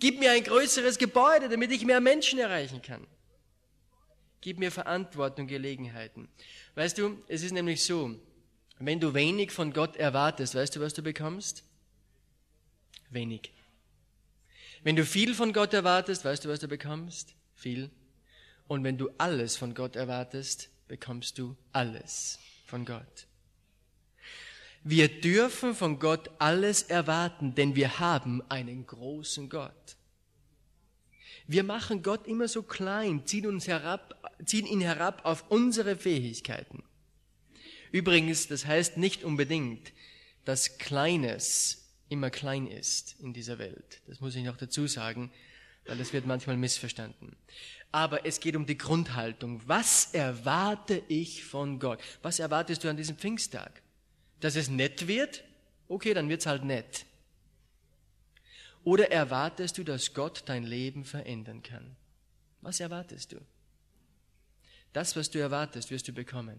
Gib 0.00 0.18
mir 0.18 0.32
ein 0.32 0.42
größeres 0.42 0.98
Gebäude, 0.98 1.48
damit 1.48 1.70
ich 1.70 1.84
mehr 1.84 2.00
Menschen 2.00 2.40
erreichen 2.40 2.82
kann. 2.82 3.06
Gib 4.40 4.58
mir 4.58 4.72
Verantwortung, 4.72 5.46
Gelegenheiten. 5.46 6.28
Weißt 6.74 6.98
du, 6.98 7.22
es 7.28 7.44
ist 7.44 7.52
nämlich 7.52 7.84
so, 7.84 8.16
wenn 8.80 8.98
du 8.98 9.14
wenig 9.14 9.52
von 9.52 9.72
Gott 9.72 9.96
erwartest, 9.96 10.56
weißt 10.56 10.74
du, 10.74 10.80
was 10.80 10.94
du 10.94 11.02
bekommst? 11.02 11.62
Wenig. 13.10 13.52
Wenn 14.82 14.96
du 14.96 15.04
viel 15.04 15.34
von 15.34 15.52
Gott 15.52 15.72
erwartest, 15.74 16.24
weißt 16.24 16.44
du, 16.44 16.48
was 16.48 16.60
du 16.60 16.68
bekommst? 16.68 17.34
Viel. 17.54 17.90
Und 18.66 18.82
wenn 18.84 18.98
du 18.98 19.10
alles 19.18 19.56
von 19.56 19.74
Gott 19.74 19.96
erwartest, 19.96 20.70
bekommst 20.88 21.38
du 21.38 21.56
alles 21.72 22.38
von 22.66 22.84
Gott. 22.84 23.26
Wir 24.84 25.08
dürfen 25.08 25.74
von 25.76 26.00
Gott 26.00 26.30
alles 26.38 26.82
erwarten, 26.82 27.54
denn 27.54 27.76
wir 27.76 28.00
haben 28.00 28.42
einen 28.48 28.84
großen 28.86 29.48
Gott. 29.48 29.96
Wir 31.46 31.62
machen 31.62 32.02
Gott 32.02 32.26
immer 32.26 32.48
so 32.48 32.62
klein, 32.62 33.24
ziehen, 33.26 33.46
uns 33.46 33.68
herab, 33.68 34.32
ziehen 34.44 34.66
ihn 34.66 34.80
herab 34.80 35.24
auf 35.24 35.44
unsere 35.50 35.96
Fähigkeiten. 35.96 36.82
Übrigens, 37.92 38.48
das 38.48 38.66
heißt 38.66 38.96
nicht 38.96 39.22
unbedingt, 39.22 39.92
dass 40.44 40.78
Kleines 40.78 41.81
immer 42.12 42.30
klein 42.30 42.66
ist 42.66 43.16
in 43.20 43.32
dieser 43.32 43.58
Welt. 43.58 44.02
Das 44.06 44.20
muss 44.20 44.36
ich 44.36 44.44
noch 44.44 44.56
dazu 44.56 44.86
sagen, 44.86 45.32
weil 45.86 45.98
das 45.98 46.12
wird 46.12 46.26
manchmal 46.26 46.56
missverstanden. 46.56 47.34
Aber 47.90 48.24
es 48.24 48.38
geht 48.38 48.54
um 48.54 48.66
die 48.66 48.78
Grundhaltung. 48.78 49.60
Was 49.66 50.14
erwarte 50.14 51.02
ich 51.08 51.44
von 51.44 51.78
Gott? 51.78 52.00
Was 52.22 52.38
erwartest 52.38 52.84
du 52.84 52.88
an 52.88 52.96
diesem 52.96 53.16
Pfingsttag? 53.16 53.82
Dass 54.40 54.56
es 54.56 54.68
nett 54.68 55.08
wird? 55.08 55.42
Okay, 55.88 56.14
dann 56.14 56.28
wird's 56.28 56.46
halt 56.46 56.64
nett. 56.64 57.06
Oder 58.84 59.10
erwartest 59.10 59.78
du, 59.78 59.84
dass 59.84 60.14
Gott 60.14 60.42
dein 60.46 60.64
Leben 60.64 61.04
verändern 61.04 61.62
kann? 61.62 61.96
Was 62.60 62.80
erwartest 62.80 63.32
du? 63.32 63.36
Das, 64.92 65.16
was 65.16 65.30
du 65.30 65.38
erwartest, 65.38 65.90
wirst 65.90 66.08
du 66.08 66.12
bekommen. 66.12 66.58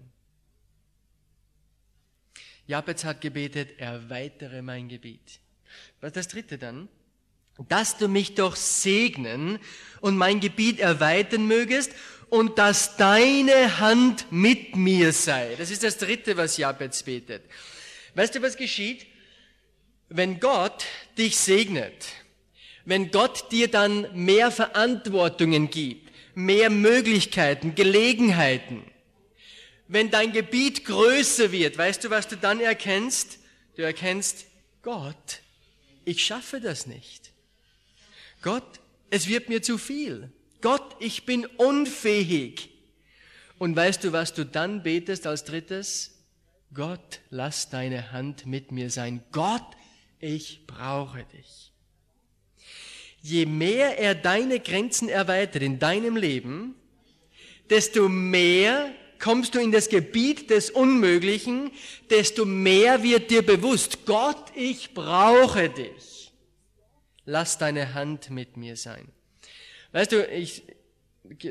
Jabez 2.66 3.04
hat 3.04 3.22
gebetet, 3.22 3.78
erweitere 3.80 4.62
mein 4.62 4.88
Gebiet. 4.88 5.40
Was 6.02 6.14
das 6.14 6.28
dritte 6.28 6.58
dann? 6.58 6.90
Dass 7.70 7.98
du 7.98 8.08
mich 8.08 8.36
doch 8.36 8.56
segnen 8.56 9.60
und 10.02 10.18
mein 10.18 10.40
Gebiet 10.40 10.80
erweitern 10.80 11.48
mögest 11.48 11.92
und 12.30 12.58
dass 12.58 12.98
deine 12.98 13.80
Hand 13.80 14.32
mit 14.32 14.76
mir 14.76 15.14
sei. 15.14 15.56
Das 15.58 15.70
ist 15.70 15.84
das 15.84 15.98
dritte, 15.98 16.36
was 16.36 16.58
Jabez 16.58 17.04
betet. 17.04 17.44
Weißt 18.16 18.34
du, 18.34 18.42
was 18.42 18.58
geschieht? 18.58 19.06
Wenn 20.10 20.40
Gott 20.40 20.86
dich 21.18 21.38
segnet, 21.38 22.06
wenn 22.86 23.12
Gott 23.12 23.52
dir 23.52 23.70
dann 23.70 24.08
mehr 24.14 24.50
Verantwortungen 24.50 25.70
gibt, 25.70 26.12
mehr 26.36 26.70
Möglichkeiten, 26.70 27.76
Gelegenheiten, 27.76 28.84
wenn 29.88 30.10
dein 30.10 30.32
Gebiet 30.32 30.86
größer 30.86 31.52
wird, 31.52 31.78
weißt 31.78 32.04
du, 32.04 32.10
was 32.10 32.28
du 32.28 32.36
dann 32.36 32.60
erkennst? 32.60 33.38
Du 33.76 33.84
erkennst, 33.84 34.48
Gott 34.82 35.43
ich 36.06 36.26
schaffe 36.26 36.60
das 36.60 36.86
nicht. 36.86 37.32
Gott, 38.42 38.80
es 39.10 39.28
wird 39.28 39.50
mir 39.50 39.62
zu 39.62 39.78
viel. 39.78 40.32
Gott, 40.62 40.96
ich 41.00 41.26
bin 41.26 41.46
unfähig. 41.46 42.70
Und 43.58 43.76
weißt 43.76 44.04
du, 44.04 44.12
was 44.12 44.34
du 44.34 44.46
dann 44.46 44.84
betest 44.84 45.28
als 45.28 45.44
drittes? 45.44 46.20
Gott, 46.74 47.22
lass 47.30 47.70
deine 47.70 48.12
Hand 48.12 48.46
mit 48.46 48.72
mir 48.72 48.90
sein. 48.90 49.24
Gott, 49.32 49.66
ich 50.20 50.66
brauche 50.66 51.24
dich. 51.26 51.72
Je 53.22 53.46
mehr 53.46 54.00
er 54.00 54.16
deine 54.16 54.60
Grenzen 54.60 55.08
erweitert 55.08 55.64
in 55.64 55.80
deinem 55.80 56.18
Leben, 56.18 56.76
desto 57.70 58.10
mehr 58.10 58.94
kommst 59.24 59.56
du 59.56 59.60
in 59.60 59.72
das 59.72 59.88
Gebiet 59.88 60.50
des 60.50 60.70
Unmöglichen, 60.70 61.72
desto 62.10 62.44
mehr 62.44 63.04
wird 63.04 63.32
dir 63.32 63.42
bewusst, 63.42 64.06
Gott, 64.06 64.52
ich 64.54 64.94
brauche 64.94 65.70
dich. 65.70 66.34
Lass 67.24 67.58
deine 67.58 67.94
Hand 67.94 68.32
mit 68.32 68.58
mir 68.58 68.76
sein. 68.76 69.08
Weißt 69.94 70.12
du, 70.12 70.28
ich, 70.28 70.64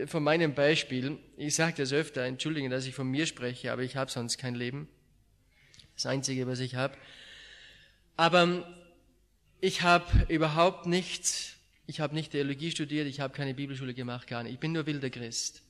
von 0.05 0.23
meinem 0.23 0.55
Beispiel, 0.55 1.19
ich 1.38 1.55
sage 1.55 1.76
das 1.79 1.95
öfter, 1.95 2.25
entschuldige, 2.25 2.69
dass 2.69 2.85
ich 2.85 2.95
von 2.95 3.09
mir 3.09 3.25
spreche, 3.25 3.73
aber 3.73 3.83
ich 3.83 3.97
habe 3.97 4.11
sonst 4.11 4.37
kein 4.37 4.55
Leben. 4.55 4.87
Das 5.95 6.05
Einzige, 6.05 6.47
was 6.47 6.61
ich 6.61 6.75
habe. 6.75 6.95
Aber 8.19 8.71
ich 9.62 9.81
habe 9.81 10.26
überhaupt 10.29 10.85
nichts, 10.85 11.55
ich 11.87 12.00
habe 12.00 12.14
nicht 12.14 12.33
Theologie 12.33 12.71
studiert, 12.71 13.07
ich 13.07 13.21
habe 13.21 13.33
keine 13.33 13.55
Bibelschule 13.55 13.95
gemacht, 13.95 14.26
gar 14.26 14.43
nicht. 14.43 14.52
Ich 14.52 14.61
bin 14.61 14.73
nur 14.73 14.85
wilder 14.85 15.09
Christ. 15.09 15.62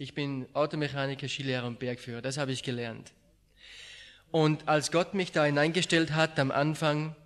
Ich 0.00 0.14
bin 0.14 0.46
Automechaniker, 0.54 1.28
Skilehrer 1.28 1.66
und 1.66 1.80
Bergführer. 1.80 2.22
Das 2.22 2.38
habe 2.38 2.52
ich 2.52 2.62
gelernt. 2.62 3.12
Und 4.30 4.68
als 4.68 4.92
Gott 4.92 5.14
mich 5.14 5.32
da 5.32 5.44
hineingestellt 5.44 6.12
hat, 6.12 6.38
am 6.38 6.52
Anfang, 6.52 7.16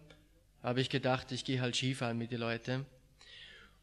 habe 0.62 0.81
ich 0.81 0.88
gedacht, 0.88 1.33
ich 1.33 1.45
gehe 1.45 1.61
halt 1.61 1.76
Skifahren 1.76 2.17
mit 2.17 2.31
den 2.31 2.41
Leuten. 2.41 2.87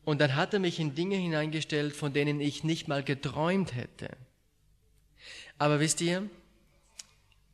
Und 0.06 0.20
dann 0.22 0.36
hat 0.36 0.54
er 0.54 0.60
mich 0.60 0.80
in 0.80 0.96
Dinge 0.96 1.18
hineingestellt, 1.18 1.96
von 1.96 2.14
denen 2.14 2.42
ich 2.42 2.64
nicht 2.64 2.88
mal 2.88 3.04
geträumt 3.04 3.76
hätte. 3.76 4.10
Aber 5.60 5.80
wisst 5.80 6.02
ihr, 6.02 6.28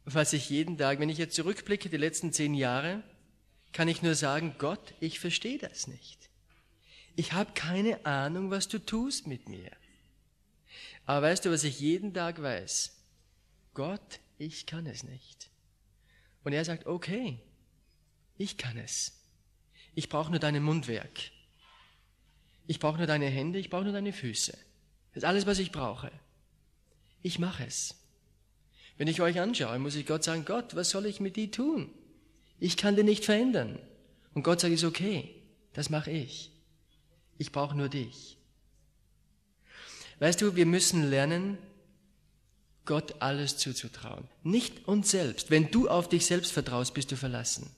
was 0.06 0.32
ich 0.32 0.50
jeden 0.50 0.78
Tag, 0.78 1.00
wenn 1.00 1.10
ich 1.10 1.18
jetzt 1.18 1.36
zurückblicke, 1.36 1.90
die 1.90 1.98
letzten 1.98 2.32
zehn 2.32 2.54
Jahre, 2.54 3.04
kann 3.74 3.90
ich 3.90 4.02
nur 4.02 4.16
sagen, 4.16 4.56
Gott, 4.58 4.94
ich 5.02 5.20
verstehe 5.20 5.58
das 5.58 5.88
nicht. 5.88 6.30
Ich 7.18 7.34
habe 7.34 7.52
keine 7.56 8.06
Ahnung, 8.06 8.52
was 8.52 8.70
du 8.70 8.78
tust 8.78 9.28
mit 9.28 9.50
mir. 9.50 9.72
Aber 11.06 11.28
weißt 11.28 11.46
du, 11.46 11.52
was 11.52 11.64
ich 11.64 11.80
jeden 11.80 12.14
Tag 12.14 12.42
weiß? 12.42 12.96
Gott, 13.74 14.20
ich 14.38 14.66
kann 14.66 14.86
es 14.86 15.04
nicht. 15.04 15.50
Und 16.44 16.54
er 16.54 16.66
sagt, 16.66 16.86
okay, 16.86 17.40
ich 18.38 18.58
kann 18.58 18.78
es. 18.78 19.20
Ich 19.94 20.10
brauche 20.10 20.32
nur 20.32 20.40
dein 20.40 20.62
Mundwerk. 20.62 21.32
Ich 22.68 22.80
brauche 22.80 22.98
nur 22.98 23.08
deine 23.08 23.28
Hände, 23.28 23.60
ich 23.60 23.70
brauche 23.70 23.84
nur 23.84 23.94
deine 23.94 24.14
Füße. 24.14 24.52
Das 25.14 25.24
ist 25.24 25.26
alles, 25.26 25.46
was 25.46 25.60
ich 25.60 25.72
brauche. 25.72 26.12
Ich 27.22 27.40
mache 27.40 27.66
es. 27.66 27.96
Wenn 28.98 29.08
ich 29.08 29.22
euch 29.22 29.40
anschaue, 29.40 29.80
muss 29.80 29.96
ich 29.96 30.06
Gott 30.06 30.24
sagen, 30.24 30.46
Gott, 30.46 30.76
was 30.76 30.90
soll 30.90 31.06
ich 31.06 31.20
mit 31.20 31.36
dir 31.36 31.52
tun? 31.52 31.92
Ich 32.60 32.78
kann 32.78 32.96
den 32.96 33.06
nicht 33.06 33.26
verändern. 33.26 33.80
Und 34.34 34.44
Gott 34.44 34.62
sagt, 34.62 34.74
ist 34.74 34.84
okay, 34.84 35.36
das 35.74 35.90
mache 35.90 36.12
ich. 36.12 36.52
Ich 37.38 37.52
brauche 37.52 37.76
nur 37.76 37.90
dich. 37.90 38.35
Weißt 40.20 40.42
du, 40.42 40.56
wir 40.56 40.66
müssen 40.66 41.10
lernen, 41.10 41.58
Gott 42.86 43.16
alles 43.20 43.58
zuzutrauen. 43.58 44.28
Nicht 44.44 44.88
uns 44.88 45.12
selbst. 45.12 45.50
Wenn 45.50 45.72
du 45.72 45.90
auf 45.90 46.08
dich 46.08 46.26
selbst 46.26 46.52
vertraust, 46.52 46.94
bist 46.94 47.12
du 47.12 47.18
verlassen. 47.18 47.70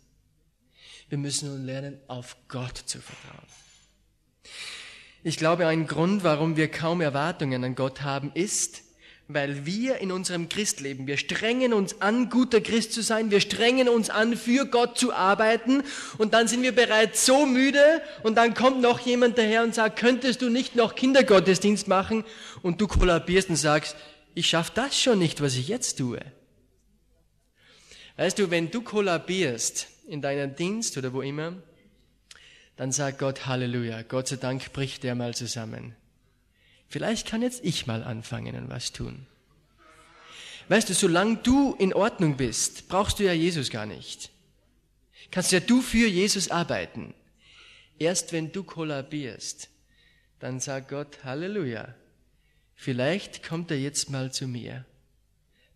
Wir 1.10 1.17
müssen 1.17 1.50
nun 1.50 1.65
lernen, 1.65 2.00
auf 2.08 2.36
Gott 2.50 2.77
zu 2.77 3.00
vertrauen. 3.00 3.48
Ich 5.24 5.38
glaube, 5.38 5.67
ein 5.67 5.88
Grund, 5.88 6.24
warum 6.24 6.58
wir 6.58 6.70
kaum 6.70 7.01
Erwartungen 7.01 7.63
an 7.63 7.75
Gott 7.75 8.01
haben, 8.01 8.32
ist, 8.34 8.84
weil 9.29 9.65
wir 9.65 9.98
in 9.98 10.12
unserem 10.12 10.48
Christleben, 10.48 11.05
wir 11.05 11.17
strengen 11.17 11.74
uns 11.74 12.01
an, 12.01 12.29
guter 12.29 12.62
Christ 12.62 12.93
zu 12.93 13.01
sein, 13.01 13.29
wir 13.29 13.41
strengen 13.41 13.89
uns 13.89 14.10
an, 14.10 14.38
für 14.38 14.65
Gott 14.65 14.98
zu 14.98 15.13
arbeiten. 15.13 15.84
Und 16.17 16.34
dann 16.34 16.48
sind 16.48 16.63
wir 16.63 16.74
bereits 16.74 17.25
so 17.25 17.46
müde. 17.46 18.01
Und 18.24 18.36
dann 18.36 18.53
kommt 18.53 18.81
noch 18.81 19.01
jemand 19.01 19.38
daher 19.38 19.63
und 19.63 19.75
sagt, 19.75 20.00
könntest 20.00 20.41
du 20.41 20.50
nicht 20.50 20.75
noch 20.75 20.96
Kindergottesdienst 20.96 21.89
machen? 21.89 22.24
Und 22.62 22.79
du 22.79 22.88
kollabierst 22.88 23.50
und 23.50 23.57
sagst, 23.57 23.98
ich 24.34 24.48
schaffe 24.48 24.72
das 24.75 25.00
schon 25.00 25.19
nicht, 25.19 25.41
was 25.41 25.55
ich 25.55 25.67
jetzt 25.67 25.98
tue. 25.98 26.19
Weißt 28.15 28.39
du, 28.39 28.50
wenn 28.50 28.72
du 28.72 28.81
kollabierst 28.81 29.88
in 30.07 30.22
deinem 30.22 30.55
Dienst 30.55 30.98
oder 30.98 31.12
wo 31.12 31.22
immer, 31.22 31.53
dann 32.77 32.91
sagt 32.91 33.19
Gott 33.19 33.46
Halleluja, 33.46 34.03
Gott 34.03 34.29
sei 34.29 34.38
Dank 34.38 34.72
bricht 34.72 35.03
der 35.03 35.15
mal 35.15 35.36
zusammen. 35.36 35.96
Vielleicht 36.89 37.27
kann 37.27 37.41
jetzt 37.41 37.63
ich 37.63 37.88
mal 37.88 38.03
anfangen 38.03 38.56
und 38.56 38.70
was 38.70 38.94
tun. 38.94 39.25
Weißt 40.70 40.89
du, 40.89 40.94
solange 40.94 41.38
du 41.38 41.75
in 41.75 41.94
Ordnung 41.94 42.38
bist, 42.38 42.88
brauchst 42.88 43.20
du 43.20 43.24
ja 43.24 43.34
Jesus 43.34 43.70
gar 43.70 43.86
nicht. 43.86 44.32
Kannst 45.32 45.51
ja 45.51 45.60
du 45.60 45.82
für 45.82 46.08
Jesus 46.08 46.51
arbeiten. 46.51 47.13
Erst 48.00 48.34
wenn 48.34 48.51
du 48.51 48.63
kollabierst, 48.63 49.70
dann 50.39 50.60
sagt 50.60 50.89
Gott, 50.89 51.24
Halleluja, 51.24 51.96
vielleicht 52.75 53.44
kommt 53.44 53.72
er 53.72 53.79
jetzt 53.79 54.10
mal 54.10 54.32
zu 54.32 54.48
mir, 54.48 54.86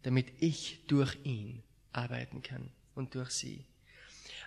damit 0.03 0.27
ich 0.39 0.81
durch 0.87 1.17
ihn 1.23 1.63
arbeiten 1.93 2.41
kann 2.43 2.69
und 2.95 3.15
durch 3.15 3.31
sie. 3.31 3.65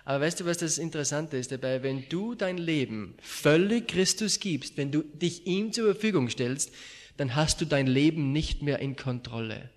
Aber 0.05 0.23
weißt 0.23 0.39
du, 0.39 0.45
was 0.45 0.59
das 0.59 0.77
Interessante 0.77 1.35
ist 1.35 1.51
dabei? 1.51 1.81
Wenn 1.81 2.07
du 2.09 2.35
dein 2.35 2.59
Leben 2.59 3.15
völlig 3.21 3.87
Christus 3.87 4.39
gibst, 4.39 4.77
wenn 4.77 4.91
du 4.91 5.01
dich 5.01 5.47
ihm 5.47 5.73
zur 5.73 5.91
Verfügung 5.91 6.29
stellst, 6.29 6.71
dann 7.17 7.35
hast 7.35 7.59
du 7.59 7.65
dein 7.65 7.87
Leben 7.87 8.31
nicht 8.31 8.61
mehr 8.61 8.79
in 8.79 8.95
Kontrolle. 8.95 9.69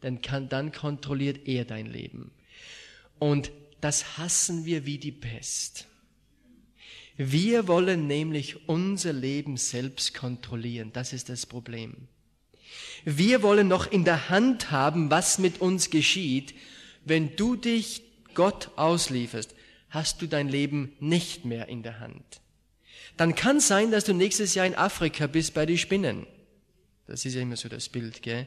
Dann, 0.00 0.22
kann, 0.22 0.48
dann 0.48 0.72
kontrolliert 0.72 1.46
er 1.46 1.66
dein 1.66 1.86
Leben. 1.86 2.30
Und 3.18 3.50
das 3.82 4.16
hassen 4.16 4.64
wir 4.64 4.86
wie 4.86 4.98
die 4.98 5.12
Pest. 5.12 5.86
Wir 7.16 7.68
wollen 7.68 8.06
nämlich 8.06 8.68
unser 8.68 9.12
Leben 9.12 9.56
selbst 9.56 10.14
kontrollieren. 10.14 10.92
Das 10.92 11.12
ist 11.12 11.28
das 11.28 11.46
Problem. 11.46 12.08
Wir 13.04 13.42
wollen 13.42 13.68
noch 13.68 13.90
in 13.90 14.04
der 14.04 14.30
Hand 14.30 14.70
haben, 14.70 15.10
was 15.10 15.38
mit 15.38 15.60
uns 15.60 15.90
geschieht. 15.90 16.54
Wenn 17.04 17.34
du 17.36 17.56
dich 17.56 18.07
Gott 18.38 18.70
auslieferst, 18.76 19.52
hast 19.90 20.22
du 20.22 20.28
dein 20.28 20.48
Leben 20.48 20.92
nicht 21.00 21.44
mehr 21.44 21.68
in 21.68 21.82
der 21.82 21.98
Hand. 21.98 22.40
Dann 23.16 23.34
kann 23.34 23.58
sein, 23.58 23.90
dass 23.90 24.04
du 24.04 24.12
nächstes 24.12 24.54
Jahr 24.54 24.64
in 24.64 24.76
Afrika 24.76 25.26
bist 25.26 25.54
bei 25.54 25.66
den 25.66 25.76
Spinnen. 25.76 26.24
Das 27.08 27.24
ist 27.24 27.34
ja 27.34 27.42
immer 27.42 27.56
so 27.56 27.68
das 27.68 27.88
Bild, 27.88 28.22
gell? 28.22 28.46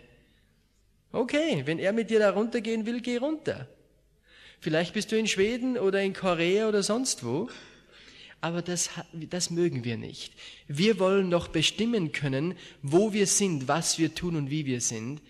Okay, 1.11 1.63
wenn 1.65 1.77
er 1.77 1.91
mit 1.91 2.09
dir 2.09 2.19
da 2.19 2.29
runtergehen 2.29 2.85
will, 2.85 3.01
geh 3.01 3.17
runter. 3.17 3.67
Vielleicht 4.61 4.93
bist 4.93 5.11
du 5.11 5.17
in 5.17 5.27
Schweden 5.27 5.77
oder 5.77 6.01
in 6.01 6.13
Korea 6.13 6.69
oder 6.69 6.83
sonst 6.83 7.25
wo. 7.25 7.49
Aber 8.39 8.61
das, 8.61 8.91
das 9.11 9.49
mögen 9.49 9.83
wir 9.83 9.97
nicht. 9.97 10.33
Wir 10.69 10.99
wollen 10.99 11.29
doch 11.29 11.49
bestimmen 11.49 12.13
können, 12.13 12.55
wo 12.81 13.11
wir 13.11 13.27
sind, 13.27 13.67
was 13.67 13.99
wir 13.99 14.15
tun 14.15 14.37
und 14.37 14.49
wie 14.49 14.65
wir 14.65 14.79
sind. 14.79 15.21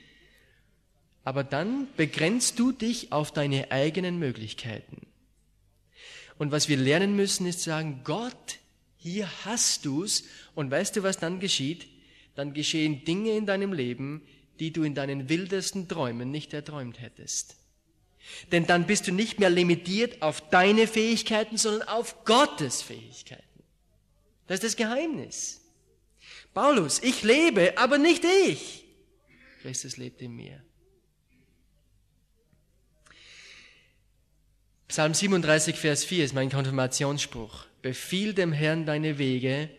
Aber 1.23 1.43
dann 1.43 1.87
begrenzt 1.97 2.57
du 2.57 2.71
dich 2.71 3.11
auf 3.11 3.31
deine 3.31 3.71
eigenen 3.71 4.17
Möglichkeiten. 4.17 5.07
Und 6.37 6.51
was 6.51 6.67
wir 6.67 6.77
lernen 6.77 7.15
müssen, 7.15 7.45
ist 7.45 7.61
sagen, 7.61 8.01
Gott, 8.03 8.57
hier 8.97 9.29
hast 9.45 9.85
du's. 9.85 10.23
Und 10.55 10.71
weißt 10.71 10.95
du, 10.95 11.03
was 11.03 11.19
dann 11.19 11.39
geschieht? 11.39 11.87
Dann 12.35 12.53
geschehen 12.53 13.05
Dinge 13.05 13.37
in 13.37 13.45
deinem 13.45 13.73
Leben, 13.73 14.23
die 14.59 14.71
du 14.71 14.83
in 14.83 14.95
deinen 14.95 15.29
wildesten 15.29 15.87
Träumen 15.87 16.31
nicht 16.31 16.53
erträumt 16.53 16.99
hättest. 16.99 17.57
Denn 18.51 18.65
dann 18.67 18.85
bist 18.85 19.07
du 19.07 19.11
nicht 19.11 19.39
mehr 19.39 19.49
limitiert 19.49 20.21
auf 20.21 20.49
deine 20.49 20.87
Fähigkeiten, 20.87 21.57
sondern 21.57 21.87
auf 21.87 22.25
Gottes 22.25 22.81
Fähigkeiten. 22.81 23.43
Das 24.47 24.55
ist 24.55 24.63
das 24.63 24.75
Geheimnis. 24.75 25.61
Paulus, 26.53 27.01
ich 27.01 27.23
lebe, 27.23 27.77
aber 27.77 27.97
nicht 27.97 28.23
ich. 28.25 28.85
Christus 29.61 29.97
lebt 29.97 30.21
in 30.21 30.35
mir. 30.35 30.61
Psalm 34.91 35.13
37, 35.13 35.77
Vers 35.77 36.03
4 36.03 36.25
ist 36.25 36.33
mein 36.33 36.49
Konfirmationsspruch. 36.49 37.63
Befiehl 37.81 38.33
dem 38.33 38.51
Herrn 38.51 38.85
deine 38.85 39.17
Wege 39.17 39.69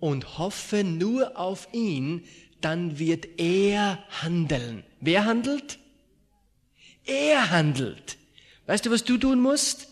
und 0.00 0.38
hoffe 0.38 0.82
nur 0.82 1.36
auf 1.36 1.68
ihn, 1.72 2.24
dann 2.62 2.98
wird 2.98 3.38
er 3.38 4.02
handeln. 4.22 4.82
Wer 4.98 5.26
handelt? 5.26 5.78
Er 7.04 7.50
handelt. 7.50 8.16
Weißt 8.64 8.86
du, 8.86 8.90
was 8.90 9.04
du 9.04 9.18
tun 9.18 9.42
musst? 9.42 9.88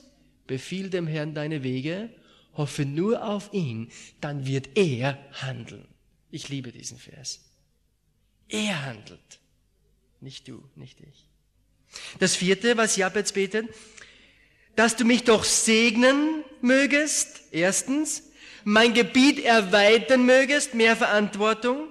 Befiehl 0.47 0.89
dem 0.89 1.07
Herrn 1.07 1.35
deine 1.35 1.63
Wege, 1.63 2.09
hoffe 2.55 2.87
nur 2.87 3.23
auf 3.23 3.53
ihn, 3.53 3.93
dann 4.23 4.47
wird 4.47 4.79
er 4.79 5.19
handeln. 5.43 5.89
Ich 6.31 6.49
liebe 6.49 6.73
diesen 6.73 6.97
Vers. 6.97 7.45
Er 8.49 8.87
handelt. 8.87 9.41
Nicht 10.23 10.49
du, 10.49 10.65
nicht 10.75 11.00
ich. 11.02 11.26
Das 12.19 12.35
vierte, 12.35 12.78
was 12.78 12.97
Jabez 12.97 13.33
betet, 13.33 13.69
dass 14.80 14.97
du 14.97 15.04
mich 15.04 15.25
doch 15.25 15.45
segnen 15.45 16.43
mögest, 16.62 17.43
erstens, 17.50 18.23
mein 18.64 18.95
Gebiet 18.95 19.38
erweitern 19.45 20.25
mögest, 20.25 20.73
mehr 20.73 20.97
Verantwortung, 20.97 21.88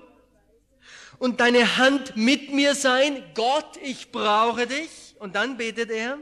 und 1.19 1.39
deine 1.39 1.77
Hand 1.77 2.17
mit 2.17 2.51
mir 2.51 2.73
sein, 2.73 3.21
Gott, 3.35 3.77
ich 3.83 4.11
brauche 4.11 4.65
dich. 4.65 4.89
Und 5.19 5.35
dann 5.35 5.57
betet 5.57 5.91
er, 5.91 6.17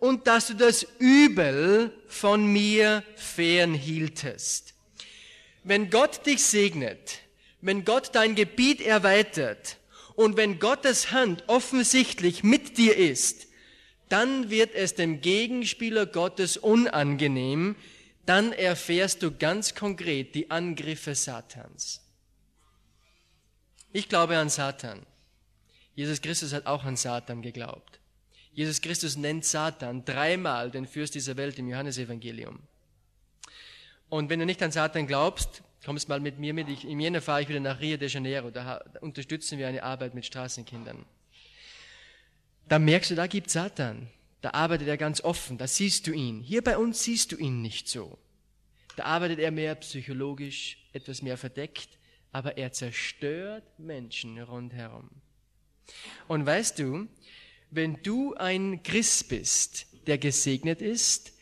und 0.00 0.26
dass 0.26 0.48
du 0.48 0.54
das 0.54 0.84
Übel 0.98 1.92
von 2.08 2.44
mir 2.44 3.04
fernhieltest. 3.14 4.74
Wenn 5.62 5.90
Gott 5.90 6.26
dich 6.26 6.44
segnet, 6.44 7.20
wenn 7.60 7.84
Gott 7.84 8.10
dein 8.12 8.34
Gebiet 8.34 8.80
erweitert 8.80 9.76
und 10.16 10.36
wenn 10.36 10.58
Gottes 10.58 11.12
Hand 11.12 11.44
offensichtlich 11.46 12.42
mit 12.42 12.76
dir 12.76 12.96
ist, 12.96 13.45
dann 14.08 14.50
wird 14.50 14.74
es 14.74 14.94
dem 14.94 15.20
Gegenspieler 15.20 16.06
Gottes 16.06 16.56
unangenehm, 16.56 17.76
dann 18.24 18.52
erfährst 18.52 19.22
du 19.22 19.30
ganz 19.36 19.74
konkret 19.74 20.34
die 20.34 20.50
Angriffe 20.50 21.14
Satans. 21.14 22.02
Ich 23.92 24.08
glaube 24.08 24.36
an 24.36 24.48
Satan. 24.48 25.06
Jesus 25.94 26.20
Christus 26.20 26.52
hat 26.52 26.66
auch 26.66 26.84
an 26.84 26.96
Satan 26.96 27.40
geglaubt. 27.40 28.00
Jesus 28.52 28.80
Christus 28.80 29.16
nennt 29.16 29.44
Satan 29.44 30.04
dreimal 30.04 30.70
den 30.70 30.86
Fürst 30.86 31.14
dieser 31.14 31.36
Welt 31.36 31.58
im 31.58 31.68
Johannesevangelium. 31.68 32.58
Und 34.08 34.30
wenn 34.30 34.38
du 34.38 34.46
nicht 34.46 34.62
an 34.62 34.72
Satan 34.72 35.06
glaubst, 35.06 35.62
kommst 35.84 36.08
mal 36.08 36.20
mit 36.20 36.38
mir 36.38 36.52
mit. 36.52 36.68
Ich, 36.68 36.84
Im 36.84 37.00
Jänner 37.00 37.20
fahre 37.20 37.42
ich 37.42 37.48
wieder 37.48 37.60
nach 37.60 37.80
Rio 37.80 37.96
de 37.96 38.08
Janeiro. 38.08 38.50
Da 38.50 38.82
unterstützen 39.00 39.58
wir 39.58 39.68
eine 39.68 39.82
Arbeit 39.82 40.14
mit 40.14 40.26
Straßenkindern. 40.26 41.04
Da 42.68 42.78
merkst 42.78 43.10
du, 43.10 43.14
da 43.14 43.26
gibt 43.26 43.50
Satan. 43.50 44.08
Da 44.40 44.50
arbeitet 44.50 44.88
er 44.88 44.96
ganz 44.96 45.20
offen. 45.20 45.58
Da 45.58 45.66
siehst 45.66 46.06
du 46.06 46.12
ihn. 46.12 46.40
Hier 46.40 46.62
bei 46.62 46.78
uns 46.78 47.02
siehst 47.02 47.32
du 47.32 47.36
ihn 47.36 47.62
nicht 47.62 47.88
so. 47.88 48.18
Da 48.96 49.04
arbeitet 49.04 49.38
er 49.38 49.50
mehr 49.50 49.74
psychologisch, 49.76 50.78
etwas 50.92 51.22
mehr 51.22 51.36
verdeckt, 51.36 51.88
aber 52.32 52.56
er 52.58 52.72
zerstört 52.72 53.64
Menschen 53.78 54.40
rundherum. 54.40 55.10
Und 56.28 56.46
weißt 56.46 56.78
du, 56.78 57.06
wenn 57.70 58.02
du 58.02 58.34
ein 58.34 58.82
Christ 58.82 59.28
bist, 59.28 59.86
der 60.06 60.18
gesegnet 60.18 60.80
ist, 60.80 61.32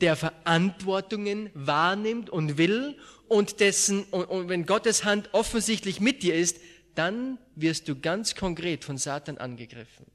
der 0.00 0.16
Verantwortungen 0.16 1.50
wahrnimmt 1.54 2.30
und 2.30 2.58
will 2.58 2.96
und 3.28 3.60
dessen, 3.60 4.04
und, 4.04 4.24
und 4.24 4.48
wenn 4.48 4.66
Gottes 4.66 5.04
Hand 5.04 5.30
offensichtlich 5.32 6.00
mit 6.00 6.22
dir 6.22 6.34
ist, 6.34 6.58
dann 6.94 7.38
wirst 7.54 7.88
du 7.88 7.98
ganz 7.98 8.34
konkret 8.34 8.84
von 8.84 8.98
Satan 8.98 9.38
angegriffen. 9.38 10.06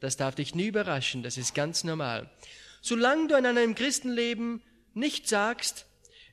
Das 0.00 0.16
darf 0.16 0.34
dich 0.34 0.54
nie 0.54 0.66
überraschen, 0.66 1.22
das 1.22 1.38
ist 1.38 1.54
ganz 1.54 1.84
normal. 1.84 2.30
Solange 2.80 3.28
du 3.28 3.36
in 3.36 3.46
einem 3.46 3.74
Christenleben 3.74 4.62
nicht 4.94 5.28
sagst, 5.28 5.86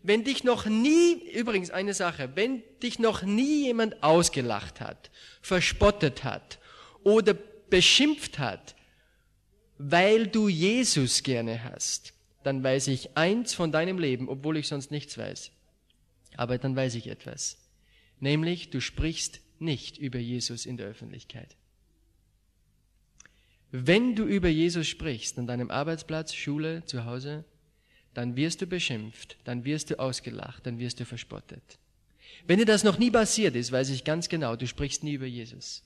wenn 0.04 0.24
dich 0.24 0.44
noch 0.44 0.68
nie, 0.68 1.14
übrigens 1.32 1.72
eine 1.72 1.96
Sache, 1.96 2.36
wenn 2.36 2.62
dich 2.84 3.00
noch 3.00 3.24
nie 3.24 3.66
jemand 3.66 4.04
ausgelacht 4.04 4.80
hat, 4.80 5.10
verspottet 5.42 6.24
hat 6.24 6.60
oder 7.04 7.34
beschimpft 7.34 8.38
hat, 8.38 8.76
weil 9.80 10.28
du 10.28 10.48
Jesus 10.48 11.24
gerne 11.24 11.64
hast, 11.64 12.14
dann 12.44 12.64
weiß 12.64 12.88
ich 12.88 13.18
eins 13.18 13.56
von 13.56 13.72
deinem 13.72 13.98
Leben, 13.98 14.30
obwohl 14.30 14.58
ich 14.58 14.68
sonst 14.68 14.92
nichts 14.92 15.18
weiß. 15.18 15.52
Aber 16.38 16.60
dann 16.60 16.76
weiß 16.76 16.94
ich 16.96 17.08
etwas. 17.08 17.58
Nämlich, 18.20 18.70
du 18.70 18.82
sprichst 18.82 19.42
nicht 19.58 19.98
über 19.98 20.20
Jesus 20.20 20.68
in 20.68 20.78
der 20.78 20.88
Öffentlichkeit. 20.88 21.56
Wenn 23.72 24.16
du 24.16 24.26
über 24.26 24.48
Jesus 24.48 24.88
sprichst, 24.88 25.38
an 25.38 25.48
deinem 25.48 25.72
Arbeitsplatz, 25.72 26.34
Schule, 26.34 26.84
zu 26.86 27.06
Hause, 27.06 27.44
dann 28.14 28.36
wirst 28.36 28.62
du 28.62 28.68
beschimpft, 28.68 29.38
dann 29.44 29.66
wirst 29.66 29.90
du 29.90 30.00
ausgelacht, 30.00 30.66
dann 30.66 30.80
wirst 30.80 31.00
du 31.00 31.06
verspottet. 31.06 31.64
Wenn 32.48 32.60
dir 32.60 32.66
das 32.66 32.84
noch 32.84 32.98
nie 32.98 33.12
passiert 33.12 33.56
ist, 33.56 33.72
weiß 33.72 33.90
ich 33.90 34.04
ganz 34.04 34.30
genau, 34.30 34.56
du 34.56 34.68
sprichst 34.68 35.04
nie 35.04 35.14
über 35.14 35.26
Jesus. 35.26 35.84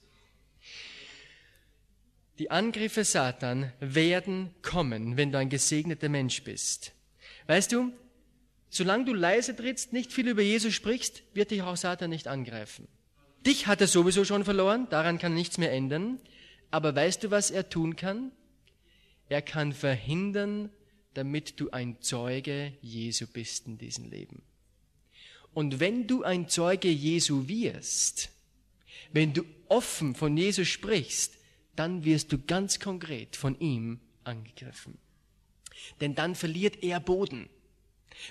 Die 2.37 2.51
Angriffe 2.51 3.03
Satan 3.03 3.73
werden 3.79 4.51
kommen, 4.61 5.17
wenn 5.17 5.31
du 5.31 5.37
ein 5.37 5.49
gesegneter 5.49 6.07
Mensch 6.07 6.43
bist. 6.43 6.93
Weißt 7.47 7.71
du, 7.71 7.91
solange 8.69 9.05
du 9.05 9.13
leise 9.13 9.55
trittst, 9.55 9.91
nicht 9.91 10.13
viel 10.13 10.27
über 10.27 10.41
Jesus 10.41 10.73
sprichst, 10.73 11.23
wird 11.33 11.51
dich 11.51 11.63
auch 11.63 11.75
Satan 11.75 12.09
nicht 12.09 12.27
angreifen. 12.27 12.87
Dich 13.45 13.67
hat 13.67 13.81
er 13.81 13.87
sowieso 13.87 14.23
schon 14.23 14.45
verloren, 14.45 14.87
daran 14.89 15.17
kann 15.17 15.33
nichts 15.33 15.57
mehr 15.57 15.71
ändern. 15.71 16.19
Aber 16.71 16.95
weißt 16.95 17.23
du, 17.23 17.31
was 17.31 17.51
er 17.51 17.69
tun 17.69 17.95
kann? 17.95 18.31
Er 19.27 19.41
kann 19.41 19.73
verhindern, 19.73 20.69
damit 21.13 21.59
du 21.59 21.71
ein 21.71 22.01
Zeuge 22.01 22.73
Jesu 22.81 23.25
bist 23.27 23.67
in 23.67 23.77
diesem 23.77 24.09
Leben. 24.09 24.41
Und 25.53 25.79
wenn 25.79 26.07
du 26.07 26.23
ein 26.23 26.47
Zeuge 26.47 26.89
Jesu 26.89 27.47
wirst, 27.47 28.29
wenn 29.11 29.33
du 29.33 29.43
offen 29.67 30.15
von 30.15 30.37
Jesus 30.37 30.67
sprichst, 30.67 31.33
dann 31.75 32.03
wirst 32.05 32.31
du 32.31 32.37
ganz 32.39 32.79
konkret 32.79 33.35
von 33.35 33.59
ihm 33.59 33.99
angegriffen. 34.23 34.97
Denn 36.01 36.15
dann 36.15 36.35
verliert 36.35 36.83
er 36.83 36.99
Boden. 36.99 37.49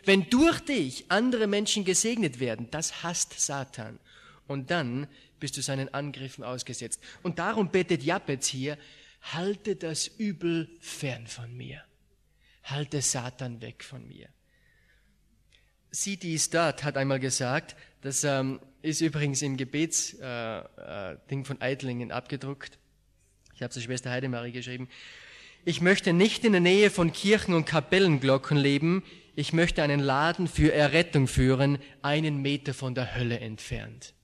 Wenn 0.04 0.28
durch 0.28 0.60
dich 0.60 1.10
andere 1.10 1.46
Menschen 1.46 1.84
gesegnet 1.84 2.40
werden, 2.40 2.68
das 2.70 3.02
hasst 3.02 3.40
Satan. 3.40 3.98
Und 4.46 4.70
dann 4.70 5.06
bist 5.40 5.56
du 5.56 5.62
seinen 5.62 5.92
Angriffen 5.94 6.44
ausgesetzt. 6.44 7.02
Und 7.22 7.38
darum 7.38 7.70
betet 7.70 8.02
Jabez 8.02 8.46
hier, 8.46 8.78
halte 9.20 9.76
das 9.76 10.06
Übel 10.06 10.68
fern 10.80 11.26
von 11.26 11.56
mir. 11.56 11.82
Halte 12.64 13.00
Satan 13.02 13.60
weg 13.60 13.82
von 13.82 14.06
mir. 14.06 14.28
C.D. 15.90 16.38
Stott 16.38 16.84
hat 16.84 16.96
einmal 16.96 17.18
gesagt, 17.18 17.76
das 18.02 18.22
ähm, 18.24 18.60
ist 18.82 19.00
übrigens 19.00 19.42
im 19.42 19.56
Gebetsding 19.56 20.20
äh, 20.20 21.12
äh, 21.12 21.44
von 21.44 21.60
Eitlingen 21.60 22.12
abgedruckt. 22.12 22.78
Ich 23.54 23.62
habe 23.62 23.72
der 23.72 23.80
Schwester 23.80 24.10
Heidemarie 24.10 24.52
geschrieben. 24.52 24.88
Ich 25.64 25.80
möchte 25.80 26.12
nicht 26.12 26.44
in 26.44 26.52
der 26.52 26.60
Nähe 26.60 26.90
von 26.90 27.12
Kirchen 27.12 27.54
und 27.54 27.64
Kapellenglocken 27.64 28.56
leben. 28.56 29.02
Ich 29.34 29.52
möchte 29.52 29.82
einen 29.82 30.00
Laden 30.00 30.46
für 30.46 30.72
Errettung 30.72 31.26
führen, 31.26 31.78
einen 32.02 32.40
Meter 32.42 32.74
von 32.74 32.94
der 32.94 33.14
Hölle 33.16 33.40
entfernt. 33.40 34.14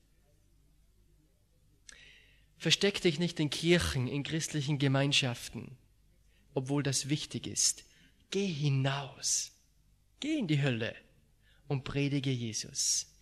Versteck 2.64 3.02
dich 3.02 3.18
nicht 3.18 3.40
in 3.40 3.50
Kirchen, 3.50 4.08
in 4.08 4.22
christlichen 4.22 4.78
Gemeinschaften, 4.78 5.76
obwohl 6.54 6.82
das 6.82 7.10
wichtig 7.10 7.46
ist. 7.46 7.84
Geh 8.30 8.46
hinaus. 8.46 9.52
Geh 10.18 10.38
in 10.38 10.48
die 10.48 10.62
Hölle 10.62 10.96
und 11.68 11.84
predige 11.84 12.30
Jesus. 12.30 13.14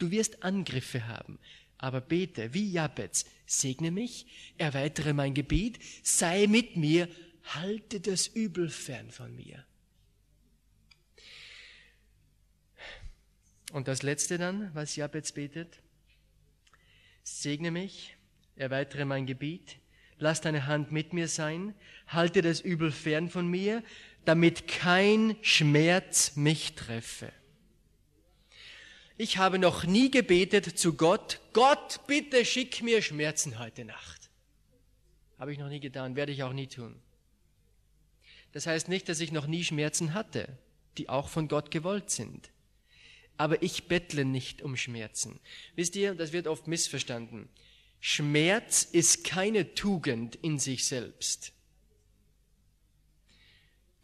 Du 0.00 0.10
wirst 0.10 0.42
Angriffe 0.42 1.06
haben, 1.06 1.38
aber 1.76 2.00
bete 2.00 2.54
wie 2.54 2.72
Jabez, 2.72 3.24
segne 3.46 3.92
mich, 3.92 4.26
erweitere 4.56 5.12
mein 5.12 5.32
Gebiet, 5.32 5.78
sei 6.02 6.48
mit 6.48 6.76
mir, 6.76 7.08
halte 7.44 8.00
das 8.00 8.26
Übel 8.26 8.68
fern 8.68 9.12
von 9.12 9.32
mir. 9.32 9.64
Und 13.70 13.86
das 13.86 14.02
letzte 14.02 14.38
dann, 14.38 14.74
was 14.74 14.96
Jabez 14.96 15.30
betet, 15.30 15.78
segne 17.22 17.70
mich, 17.70 18.17
erweitere 18.58 19.04
mein 19.04 19.26
Gebiet, 19.26 19.76
lass 20.18 20.40
deine 20.40 20.66
Hand 20.66 20.92
mit 20.92 21.12
mir 21.12 21.28
sein, 21.28 21.74
halte 22.06 22.42
das 22.42 22.60
Übel 22.60 22.90
fern 22.92 23.28
von 23.28 23.46
mir, 23.48 23.82
damit 24.24 24.68
kein 24.68 25.36
Schmerz 25.42 26.36
mich 26.36 26.74
treffe. 26.74 27.32
Ich 29.16 29.38
habe 29.38 29.58
noch 29.58 29.84
nie 29.84 30.10
gebetet 30.10 30.78
zu 30.78 30.94
Gott, 30.94 31.40
Gott, 31.52 32.00
bitte 32.06 32.44
schick 32.44 32.82
mir 32.82 33.02
Schmerzen 33.02 33.58
heute 33.58 33.84
Nacht. 33.84 34.30
Habe 35.38 35.52
ich 35.52 35.58
noch 35.58 35.68
nie 35.68 35.80
getan, 35.80 36.14
werde 36.14 36.32
ich 36.32 36.42
auch 36.42 36.52
nie 36.52 36.66
tun. 36.66 37.00
Das 38.52 38.66
heißt 38.66 38.88
nicht, 38.88 39.08
dass 39.08 39.20
ich 39.20 39.32
noch 39.32 39.46
nie 39.46 39.64
Schmerzen 39.64 40.14
hatte, 40.14 40.48
die 40.98 41.08
auch 41.08 41.28
von 41.28 41.48
Gott 41.48 41.70
gewollt 41.70 42.10
sind. 42.10 42.50
Aber 43.36 43.62
ich 43.62 43.84
bettle 43.84 44.24
nicht 44.24 44.62
um 44.62 44.76
Schmerzen. 44.76 45.38
Wisst 45.76 45.94
ihr, 45.96 46.14
das 46.14 46.32
wird 46.32 46.46
oft 46.46 46.66
missverstanden. 46.66 47.48
Schmerz 48.00 48.82
ist 48.84 49.24
keine 49.24 49.74
Tugend 49.74 50.36
in 50.36 50.58
sich 50.58 50.84
selbst. 50.84 51.52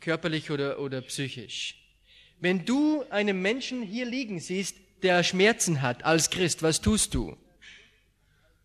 Körperlich 0.01 0.51
oder, 0.51 0.81
oder 0.81 1.01
psychisch. 1.03 1.81
Wenn 2.41 2.65
du 2.65 3.05
einen 3.11 3.41
Menschen 3.41 3.83
hier 3.83 4.05
liegen 4.05 4.41
siehst, 4.41 4.77
der 5.03 5.23
Schmerzen 5.23 5.83
hat 5.83 6.05
als 6.05 6.31
Christ, 6.31 6.63
was 6.63 6.81
tust 6.81 7.15
du? 7.15 7.37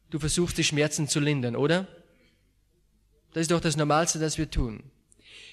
Du 0.10 0.20
versuchst 0.20 0.58
die 0.58 0.64
Schmerzen 0.64 1.08
zu 1.08 1.20
lindern, 1.20 1.56
oder? 1.56 1.88
Das 3.34 3.42
ist 3.42 3.52
doch 3.52 3.62
das 3.62 3.78
Normalste, 3.78 4.20
das 4.20 4.38
wir 4.38 4.50
tun. 4.50 4.84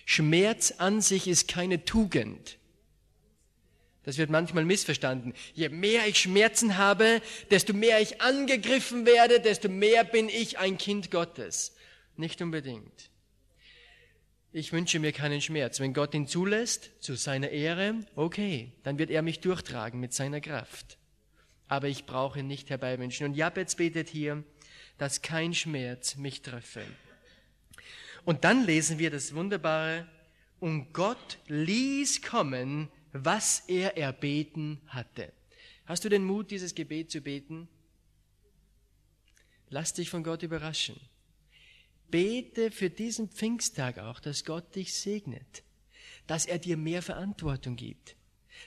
Schmerz 0.07 0.73
an 0.79 1.01
sich 1.01 1.29
ist 1.29 1.49
keine 1.49 1.85
Tugend. 1.85 2.59
Das 4.07 4.19
wird 4.19 4.31
manchmal 4.31 4.65
missverstanden. 4.65 5.35
Je 5.53 5.69
mehr 5.69 6.07
ich 6.07 6.21
Schmerzen 6.21 6.79
habe, 6.79 7.21
desto 7.51 7.73
mehr 7.73 8.01
ich 8.01 8.23
angegriffen 8.23 9.05
werde, 9.05 9.41
desto 9.41 9.69
mehr 9.69 10.05
bin 10.05 10.29
ich 10.29 10.59
ein 10.59 10.79
Kind 10.79 11.11
Gottes. 11.11 11.75
Nicht 12.17 12.41
unbedingt. 12.41 13.11
Ich 14.53 14.73
wünsche 14.73 15.01
mir 15.01 15.11
keinen 15.11 15.41
Schmerz. 15.41 15.81
Wenn 15.81 15.93
Gott 15.93 16.15
ihn 16.15 16.29
zulässt, 16.29 16.91
zu 17.01 17.17
seiner 17.17 17.51
Ehre, 17.51 17.97
okay, 18.15 18.71
dann 18.85 18.97
wird 18.97 19.11
er 19.11 19.23
mich 19.23 19.41
durchtragen 19.41 19.99
mit 19.99 20.15
seiner 20.15 20.41
Kraft. 20.41 20.99
Aber 21.67 21.89
ich 21.89 22.07
brauche 22.07 22.39
ihn 22.39 22.47
nicht 22.47 22.71
herbeiwünschen. 22.71 23.27
Und 23.27 23.35
Jabez 23.35 23.75
betet 23.75 24.09
hier, 24.09 24.45
dass 24.99 25.21
kein 25.21 25.53
Schmerz 25.53 26.15
mich 26.15 26.43
treffe. 26.43 26.83
Und 28.25 28.45
dann 28.45 28.65
lesen 28.65 29.01
wir 29.01 29.11
das 29.11 29.35
Wunderbare, 29.35 30.07
und 30.59 30.95
Gott 30.95 31.39
ließ 31.49 32.23
kommen, 32.23 32.89
was 33.25 33.61
er 33.69 33.97
erbeten 33.97 34.81
hatte. 34.87 35.33
Hast 35.87 36.05
du 36.05 36.09
den 36.09 36.25
Mut, 36.25 36.51
dieses 36.51 36.75
Gebet 36.75 37.11
zu 37.11 37.21
beten? 37.21 37.69
Lass 39.69 39.95
dich 39.95 40.11
von 40.11 40.23
Gott 40.23 40.43
überraschen. 40.43 40.97
Bete 42.09 42.71
für 42.71 42.91
diesen 42.91 43.29
Pfingsttag 43.29 43.99
auch, 43.99 44.21
dass 44.21 44.45
Gott 44.45 44.75
dich 44.75 44.95
segnet, 44.95 45.63
dass 46.27 46.47
er 46.47 46.59
dir 46.59 46.77
mehr 46.77 47.03
Verantwortung 47.03 47.77
gibt, 47.77 48.17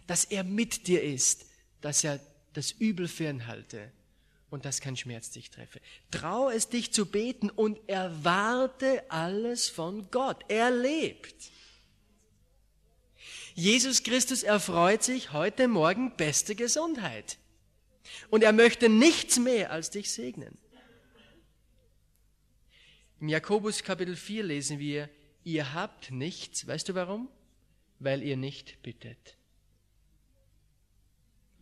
dass 0.08 0.26
er 0.26 0.44
mit 0.44 0.88
dir 0.88 1.04
ist, 1.04 1.46
dass 1.82 2.04
er 2.04 2.20
das 2.54 2.72
Übel 2.72 3.08
fernhalte 3.08 3.92
und 4.50 4.66
dass 4.66 4.82
kein 4.82 4.98
Schmerz 4.98 5.32
dich 5.32 5.50
treffe. 5.52 5.80
Trau 6.12 6.50
es 6.50 6.70
dich 6.70 6.92
zu 6.92 7.06
beten 7.06 7.50
und 7.50 7.80
erwarte 7.88 9.10
alles 9.10 9.70
von 9.70 10.10
Gott. 10.12 10.44
Er 10.48 10.72
lebt. 10.72 11.52
Jesus 13.56 14.04
Christus 14.04 14.44
erfreut 14.44 15.04
sich 15.04 15.34
heute 15.34 15.68
Morgen 15.68 16.16
beste 16.16 16.56
Gesundheit. 16.56 17.38
Und 18.30 18.44
er 18.44 18.54
möchte 18.54 18.90
nichts 18.90 19.38
mehr 19.40 19.72
als 19.72 19.90
dich 19.90 20.12
segnen. 20.12 20.58
Im 23.20 23.28
Jakobus 23.28 23.84
Kapitel 23.84 24.16
4 24.16 24.44
lesen 24.44 24.80
wir, 24.80 25.10
ihr 25.44 25.74
habt 25.74 26.12
nichts, 26.12 26.66
weißt 26.66 26.90
du 26.90 26.96
warum? 26.96 27.30
Weil 28.00 28.24
ihr 28.24 28.38
nicht 28.38 28.82
bittet. 28.82 29.36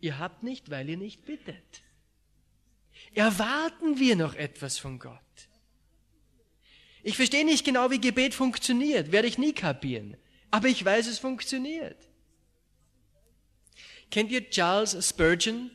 Ihr 0.00 0.18
habt 0.18 0.44
nicht, 0.44 0.70
weil 0.70 0.88
ihr 0.88 0.96
nicht 0.96 1.24
bittet. 1.24 1.82
Erwarten 3.14 3.98
wir 3.98 4.14
noch 4.14 4.34
etwas 4.34 4.78
von 4.78 4.98
Gott? 4.98 5.18
Ich 7.02 7.16
verstehe 7.16 7.44
nicht 7.44 7.64
genau, 7.64 7.90
wie 7.90 8.00
Gebet 8.00 8.34
funktioniert, 8.34 9.12
werde 9.12 9.28
ich 9.28 9.38
nie 9.38 9.52
kapieren, 9.52 10.16
aber 10.50 10.68
ich 10.68 10.84
weiß, 10.84 11.06
es 11.06 11.18
funktioniert. 11.18 11.96
Kennt 14.10 14.30
ihr 14.30 14.48
Charles 14.48 14.96
Spurgeon? 15.06 15.70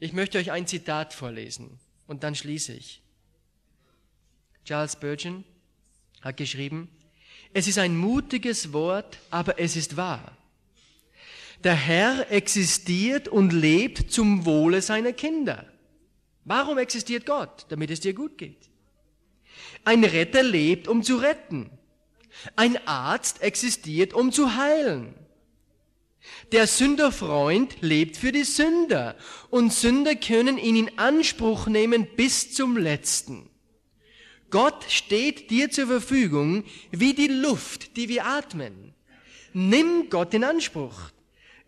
Ich 0.00 0.12
möchte 0.12 0.38
euch 0.38 0.52
ein 0.52 0.66
Zitat 0.66 1.12
vorlesen 1.12 1.78
und 2.06 2.22
dann 2.22 2.34
schließe 2.34 2.72
ich. 2.72 3.02
Charles 4.64 4.92
Spurgeon 4.92 5.44
hat 6.20 6.36
geschrieben, 6.36 6.88
es 7.52 7.66
ist 7.66 7.78
ein 7.78 7.96
mutiges 7.96 8.72
Wort, 8.72 9.18
aber 9.30 9.58
es 9.58 9.76
ist 9.76 9.96
wahr. 9.96 10.36
Der 11.64 11.74
Herr 11.74 12.30
existiert 12.30 13.26
und 13.26 13.52
lebt 13.52 14.12
zum 14.12 14.44
Wohle 14.44 14.80
seiner 14.80 15.12
Kinder. 15.12 15.66
Warum 16.44 16.78
existiert 16.78 17.26
Gott? 17.26 17.66
Damit 17.68 17.90
es 17.90 18.00
dir 18.00 18.14
gut 18.14 18.38
geht. 18.38 18.68
Ein 19.84 20.04
Retter 20.04 20.42
lebt, 20.42 20.86
um 20.86 21.02
zu 21.02 21.16
retten. 21.16 21.70
Ein 22.56 22.78
Arzt 22.86 23.42
existiert, 23.42 24.14
um 24.14 24.32
zu 24.32 24.56
heilen. 24.56 25.14
Der 26.52 26.66
Sünderfreund 26.66 27.76
lebt 27.80 28.16
für 28.16 28.32
die 28.32 28.44
Sünder 28.44 29.16
und 29.50 29.72
Sünder 29.72 30.14
können 30.14 30.58
ihn 30.58 30.76
in 30.76 30.98
Anspruch 30.98 31.66
nehmen 31.66 32.06
bis 32.16 32.52
zum 32.52 32.76
letzten. 32.76 33.48
Gott 34.50 34.84
steht 34.88 35.50
dir 35.50 35.70
zur 35.70 35.86
Verfügung 35.86 36.64
wie 36.90 37.12
die 37.12 37.28
Luft, 37.28 37.96
die 37.96 38.08
wir 38.08 38.24
atmen. 38.24 38.94
Nimm 39.52 40.08
Gott 40.08 40.32
in 40.32 40.44
Anspruch. 40.44 41.10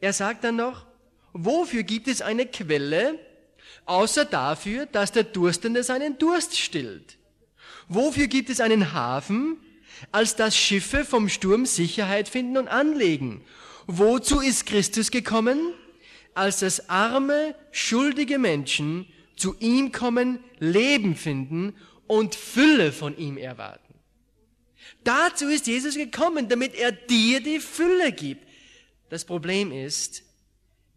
Er 0.00 0.12
sagt 0.12 0.44
dann 0.44 0.56
noch, 0.56 0.86
wofür 1.32 1.82
gibt 1.82 2.08
es 2.08 2.22
eine 2.22 2.46
Quelle, 2.46 3.18
außer 3.84 4.24
dafür, 4.24 4.86
dass 4.86 5.12
der 5.12 5.24
Durstende 5.24 5.82
seinen 5.82 6.18
Durst 6.18 6.58
stillt? 6.58 7.18
Wofür 7.88 8.28
gibt 8.28 8.48
es 8.48 8.60
einen 8.60 8.94
Hafen, 8.94 9.58
als 10.12 10.36
dass 10.36 10.56
Schiffe 10.56 11.04
vom 11.04 11.28
Sturm 11.28 11.66
Sicherheit 11.66 12.28
finden 12.28 12.56
und 12.56 12.68
anlegen? 12.68 13.42
Wozu 13.86 14.40
ist 14.40 14.66
Christus 14.66 15.10
gekommen? 15.10 15.74
Als 16.34 16.60
dass 16.60 16.88
arme, 16.88 17.54
schuldige 17.72 18.38
Menschen 18.38 19.06
zu 19.36 19.56
ihm 19.58 19.90
kommen, 19.90 20.38
Leben 20.58 21.16
finden 21.16 21.74
und 22.06 22.34
Fülle 22.34 22.92
von 22.92 23.16
ihm 23.16 23.36
erwarten. 23.36 23.94
Dazu 25.04 25.48
ist 25.48 25.66
Jesus 25.66 25.94
gekommen, 25.94 26.48
damit 26.48 26.74
er 26.74 26.92
dir 26.92 27.40
die 27.40 27.60
Fülle 27.60 28.12
gibt. 28.12 28.46
Das 29.08 29.24
Problem 29.24 29.72
ist, 29.72 30.22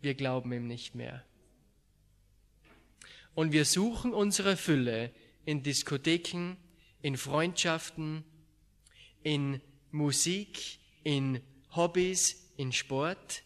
wir 0.02 0.14
glauben 0.14 0.52
ihm 0.52 0.68
nicht 0.68 0.94
mehr. 0.96 1.24
Und 3.34 3.52
wir 3.52 3.66
suchen 3.66 4.14
unsere 4.14 4.58
Fülle 4.58 5.12
in 5.46 5.64
Diskotheken, 5.64 6.58
in 7.02 7.18
Freundschaften, 7.18 8.24
in 9.24 9.62
Musik, 9.92 10.80
in 11.04 11.42
Hobbys, 11.76 12.52
in 12.58 12.72
Sport. 12.72 13.44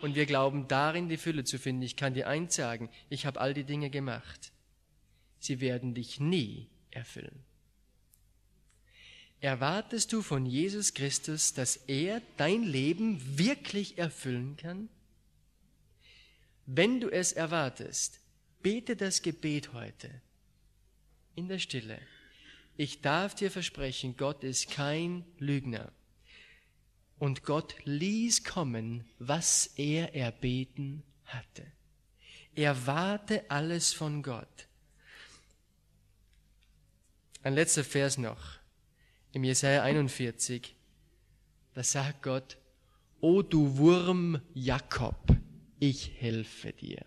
und 0.00 0.14
wir 0.14 0.26
glauben 0.26 0.68
darin 0.68 1.08
die 1.08 1.16
Fülle 1.16 1.44
zu 1.44 1.58
finden. 1.58 1.82
Ich 1.82 1.96
kann 1.96 2.14
dir 2.14 2.28
eins 2.28 2.54
sagen, 2.54 2.88
ich 3.08 3.26
habe 3.26 3.40
all 3.40 3.52
die 3.52 3.64
Dinge 3.64 3.90
gemacht. 3.90 4.52
Sie 5.40 5.60
werden 5.60 5.94
dich 5.94 6.20
nie 6.20 6.68
erfüllen. 6.90 7.44
Erwartest 9.40 10.12
du 10.12 10.22
von 10.22 10.46
Jesus 10.46 10.94
Christus, 10.94 11.54
dass 11.54 11.76
er 11.76 12.22
dein 12.36 12.64
Leben 12.64 13.38
wirklich 13.38 13.98
erfüllen 13.98 14.56
kann? 14.56 14.88
Wenn 16.66 17.00
du 17.00 17.08
es 17.08 17.32
erwartest, 17.32 18.20
bete 18.62 18.96
das 18.96 19.22
Gebet 19.22 19.72
heute 19.72 20.10
in 21.36 21.48
der 21.48 21.60
Stille. 21.60 22.00
Ich 22.80 23.00
darf 23.00 23.34
dir 23.34 23.50
versprechen, 23.50 24.16
Gott 24.16 24.44
ist 24.44 24.70
kein 24.70 25.24
Lügner. 25.38 25.90
Und 27.18 27.42
Gott 27.42 27.74
ließ 27.82 28.44
kommen, 28.44 29.04
was 29.18 29.66
er 29.74 30.14
erbeten 30.14 31.02
hatte. 31.24 31.66
Er 32.54 32.86
warte 32.86 33.50
alles 33.50 33.92
von 33.92 34.22
Gott. 34.22 34.68
Ein 37.42 37.54
letzter 37.54 37.82
Vers 37.82 38.16
noch. 38.16 38.60
Im 39.32 39.42
Jesaja 39.42 39.82
41. 39.82 40.76
Da 41.74 41.82
sagt 41.82 42.22
Gott, 42.22 42.58
O 43.20 43.42
du 43.42 43.76
Wurm 43.76 44.40
Jakob, 44.54 45.36
ich 45.80 46.12
helfe 46.20 46.72
dir. 46.72 47.04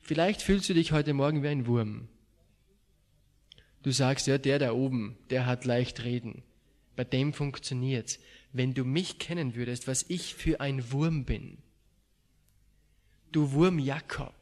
Vielleicht 0.00 0.42
fühlst 0.42 0.68
du 0.68 0.74
dich 0.74 0.90
heute 0.90 1.14
Morgen 1.14 1.44
wie 1.44 1.48
ein 1.48 1.68
Wurm. 1.68 2.08
Du 3.86 3.92
sagst, 3.92 4.26
ja, 4.26 4.36
der 4.36 4.58
da 4.58 4.72
oben, 4.72 5.16
der 5.30 5.46
hat 5.46 5.64
leicht 5.64 6.02
reden. 6.02 6.42
Bei 6.96 7.04
dem 7.04 7.32
funktioniert's. 7.32 8.18
Wenn 8.52 8.74
du 8.74 8.82
mich 8.82 9.20
kennen 9.20 9.54
würdest, 9.54 9.86
was 9.86 10.04
ich 10.08 10.34
für 10.34 10.60
ein 10.60 10.90
Wurm 10.90 11.24
bin. 11.24 11.58
Du 13.30 13.52
Wurm 13.52 13.78
Jakob, 13.78 14.34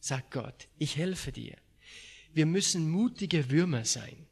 sagt 0.00 0.32
Gott, 0.32 0.66
ich 0.76 0.96
helfe 0.96 1.30
dir. 1.30 1.54
Wir 2.34 2.46
müssen 2.46 2.90
mutige 2.90 3.48
Würmer 3.48 3.84
sein. 3.84 4.26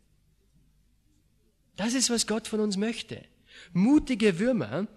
Das 1.76 1.94
ist, 1.94 2.10
was 2.10 2.26
Gott 2.26 2.48
von 2.48 2.58
uns 2.58 2.76
möchte. 2.76 3.24
Mutige 3.72 4.40
Würmer, 4.40 4.88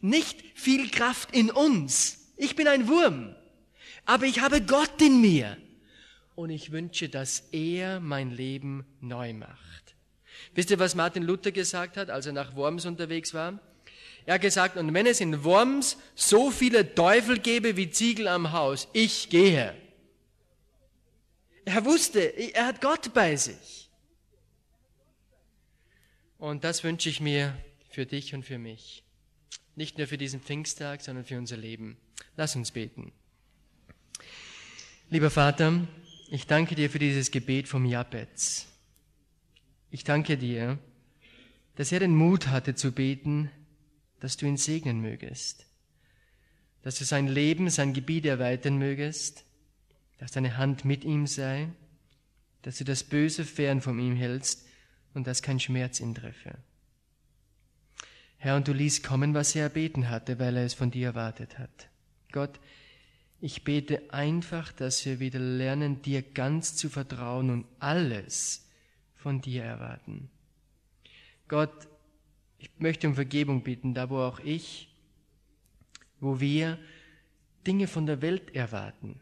nicht 0.00 0.44
viel 0.54 0.88
Kraft 0.88 1.34
in 1.34 1.50
uns. 1.50 2.32
Ich 2.36 2.54
bin 2.54 2.68
ein 2.68 2.86
Wurm, 2.86 3.34
aber 4.04 4.26
ich 4.26 4.38
habe 4.38 4.62
Gott 4.62 5.02
in 5.02 5.20
mir. 5.20 5.56
Und 6.36 6.50
ich 6.50 6.70
wünsche, 6.70 7.08
dass 7.08 7.48
er 7.50 7.98
mein 7.98 8.30
Leben 8.30 8.86
neu 9.00 9.32
macht. 9.32 9.96
Wisst 10.54 10.70
ihr, 10.70 10.78
was 10.78 10.94
Martin 10.94 11.22
Luther 11.22 11.50
gesagt 11.50 11.96
hat, 11.96 12.10
als 12.10 12.26
er 12.26 12.32
nach 12.32 12.54
Worms 12.54 12.84
unterwegs 12.84 13.34
war? 13.34 13.58
Er 14.26 14.34
hat 14.34 14.42
gesagt, 14.42 14.76
und 14.76 14.92
wenn 14.92 15.06
es 15.06 15.20
in 15.20 15.44
Worms 15.44 15.96
so 16.14 16.50
viele 16.50 16.94
Teufel 16.94 17.38
gäbe 17.38 17.76
wie 17.76 17.90
Ziegel 17.90 18.28
am 18.28 18.52
Haus, 18.52 18.86
ich 18.92 19.30
gehe. 19.30 19.74
Er 21.64 21.84
wusste, 21.84 22.20
er 22.20 22.66
hat 22.66 22.80
Gott 22.80 23.14
bei 23.14 23.34
sich. 23.36 23.90
Und 26.38 26.64
das 26.64 26.84
wünsche 26.84 27.08
ich 27.08 27.20
mir 27.20 27.56
für 27.88 28.04
dich 28.04 28.34
und 28.34 28.44
für 28.44 28.58
mich. 28.58 29.04
Nicht 29.74 29.98
nur 29.98 30.06
für 30.06 30.18
diesen 30.18 30.40
Pfingsttag, 30.40 31.02
sondern 31.02 31.24
für 31.24 31.38
unser 31.38 31.56
Leben. 31.56 31.96
Lass 32.36 32.56
uns 32.56 32.72
beten. 32.72 33.12
Lieber 35.08 35.30
Vater, 35.30 35.86
ich 36.28 36.46
danke 36.46 36.74
dir 36.74 36.90
für 36.90 36.98
dieses 36.98 37.30
Gebet 37.30 37.68
vom 37.68 37.84
Jabez. 37.84 38.66
Ich 39.90 40.04
danke 40.04 40.36
dir, 40.36 40.78
dass 41.76 41.92
er 41.92 42.00
den 42.00 42.14
Mut 42.14 42.48
hatte 42.48 42.74
zu 42.74 42.92
beten, 42.92 43.50
dass 44.20 44.36
du 44.36 44.46
ihn 44.46 44.56
segnen 44.56 45.00
mögest, 45.00 45.66
dass 46.82 46.98
du 46.98 47.04
sein 47.04 47.28
Leben, 47.28 47.70
sein 47.70 47.92
Gebiet 47.92 48.24
erweitern 48.24 48.78
mögest, 48.78 49.44
dass 50.18 50.32
deine 50.32 50.56
Hand 50.56 50.84
mit 50.84 51.04
ihm 51.04 51.26
sei, 51.26 51.68
dass 52.62 52.78
du 52.78 52.84
das 52.84 53.04
Böse 53.04 53.44
fern 53.44 53.80
von 53.80 53.98
ihm 53.98 54.16
hältst 54.16 54.66
und 55.14 55.26
dass 55.26 55.42
kein 55.42 55.60
Schmerz 55.60 56.00
ihn 56.00 56.14
treffe. 56.14 56.58
Herr, 58.38 58.56
und 58.56 58.68
du 58.68 58.72
ließ 58.72 59.02
kommen, 59.02 59.34
was 59.34 59.54
er 59.54 59.64
erbeten 59.64 60.08
hatte, 60.08 60.38
weil 60.38 60.56
er 60.56 60.64
es 60.64 60.74
von 60.74 60.90
dir 60.90 61.08
erwartet 61.08 61.58
hat. 61.58 61.88
Gott, 62.32 62.58
ich 63.40 63.64
bete 63.64 64.12
einfach, 64.12 64.72
dass 64.72 65.04
wir 65.04 65.20
wieder 65.20 65.38
lernen, 65.38 66.02
dir 66.02 66.22
ganz 66.22 66.74
zu 66.74 66.88
vertrauen 66.88 67.50
und 67.50 67.66
alles 67.78 68.66
von 69.14 69.40
dir 69.40 69.62
erwarten. 69.62 70.30
Gott, 71.48 71.86
ich 72.58 72.70
möchte 72.78 73.06
um 73.06 73.14
Vergebung 73.14 73.62
bitten, 73.62 73.94
da 73.94 74.08
wo 74.08 74.18
auch 74.18 74.40
ich, 74.40 74.88
wo 76.20 76.40
wir 76.40 76.78
Dinge 77.66 77.86
von 77.86 78.06
der 78.06 78.22
Welt 78.22 78.54
erwarten, 78.54 79.20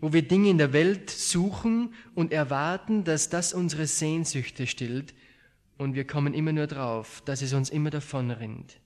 wo 0.00 0.12
wir 0.12 0.22
Dinge 0.22 0.50
in 0.50 0.58
der 0.58 0.72
Welt 0.72 1.08
suchen 1.08 1.94
und 2.14 2.32
erwarten, 2.32 3.04
dass 3.04 3.30
das 3.30 3.54
unsere 3.54 3.86
Sehnsüchte 3.86 4.66
stillt. 4.66 5.14
Und 5.78 5.94
wir 5.94 6.06
kommen 6.06 6.34
immer 6.34 6.52
nur 6.52 6.66
drauf, 6.66 7.22
dass 7.24 7.42
es 7.42 7.54
uns 7.54 7.70
immer 7.70 7.90
davon 7.90 8.30
rinnt, 8.30 8.78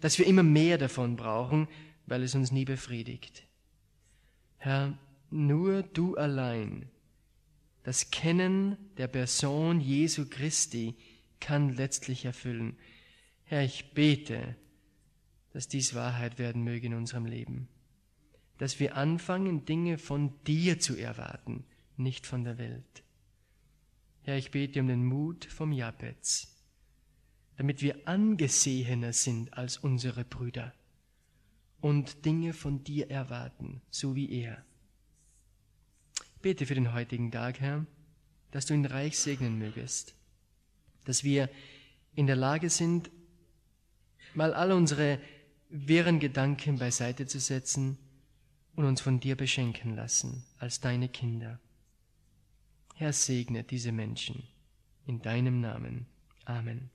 dass 0.00 0.18
wir 0.18 0.26
immer 0.26 0.42
mehr 0.42 0.76
davon 0.76 1.16
brauchen, 1.16 1.68
weil 2.12 2.24
es 2.24 2.34
uns 2.34 2.52
nie 2.52 2.66
befriedigt. 2.66 3.44
Herr, 4.58 4.98
nur 5.30 5.82
du 5.82 6.14
allein, 6.14 6.90
das 7.84 8.10
Kennen 8.10 8.76
der 8.98 9.08
Person 9.08 9.80
Jesu 9.80 10.26
Christi 10.28 10.94
kann 11.40 11.74
letztlich 11.74 12.26
erfüllen. 12.26 12.76
Herr, 13.44 13.64
ich 13.64 13.94
bete, 13.94 14.56
dass 15.54 15.68
dies 15.68 15.94
Wahrheit 15.94 16.38
werden 16.38 16.62
möge 16.64 16.88
in 16.88 16.92
unserem 16.92 17.24
Leben. 17.24 17.66
Dass 18.58 18.78
wir 18.78 18.98
anfangen, 18.98 19.64
Dinge 19.64 19.96
von 19.96 20.34
dir 20.44 20.78
zu 20.78 20.98
erwarten, 20.98 21.64
nicht 21.96 22.26
von 22.26 22.44
der 22.44 22.58
Welt. 22.58 23.04
Herr, 24.20 24.36
ich 24.36 24.50
bete 24.50 24.80
um 24.80 24.86
den 24.86 25.06
Mut 25.06 25.46
vom 25.46 25.72
Jabez, 25.72 26.62
damit 27.56 27.80
wir 27.80 28.06
angesehener 28.06 29.14
sind 29.14 29.54
als 29.54 29.78
unsere 29.78 30.26
Brüder 30.26 30.74
und 31.82 32.24
Dinge 32.24 32.52
von 32.54 32.84
dir 32.84 33.10
erwarten, 33.10 33.82
so 33.90 34.14
wie 34.14 34.30
er. 34.30 34.64
Bete 36.40 36.64
für 36.64 36.74
den 36.74 36.94
heutigen 36.94 37.30
Tag, 37.30 37.60
Herr, 37.60 37.84
dass 38.52 38.66
du 38.66 38.74
ihn 38.74 38.86
reich 38.86 39.18
segnen 39.18 39.58
mögest, 39.58 40.14
dass 41.04 41.24
wir 41.24 41.50
in 42.14 42.28
der 42.28 42.36
Lage 42.36 42.70
sind, 42.70 43.10
mal 44.34 44.54
all 44.54 44.72
unsere 44.72 45.18
wirren 45.68 46.20
Gedanken 46.20 46.78
beiseite 46.78 47.26
zu 47.26 47.40
setzen 47.40 47.98
und 48.76 48.84
uns 48.84 49.00
von 49.00 49.18
dir 49.18 49.36
beschenken 49.36 49.96
lassen 49.96 50.44
als 50.58 50.80
deine 50.80 51.08
Kinder. 51.08 51.58
Herr, 52.94 53.12
segne 53.12 53.64
diese 53.64 53.90
Menschen 53.90 54.44
in 55.06 55.20
deinem 55.20 55.60
Namen. 55.60 56.06
Amen. 56.44 56.90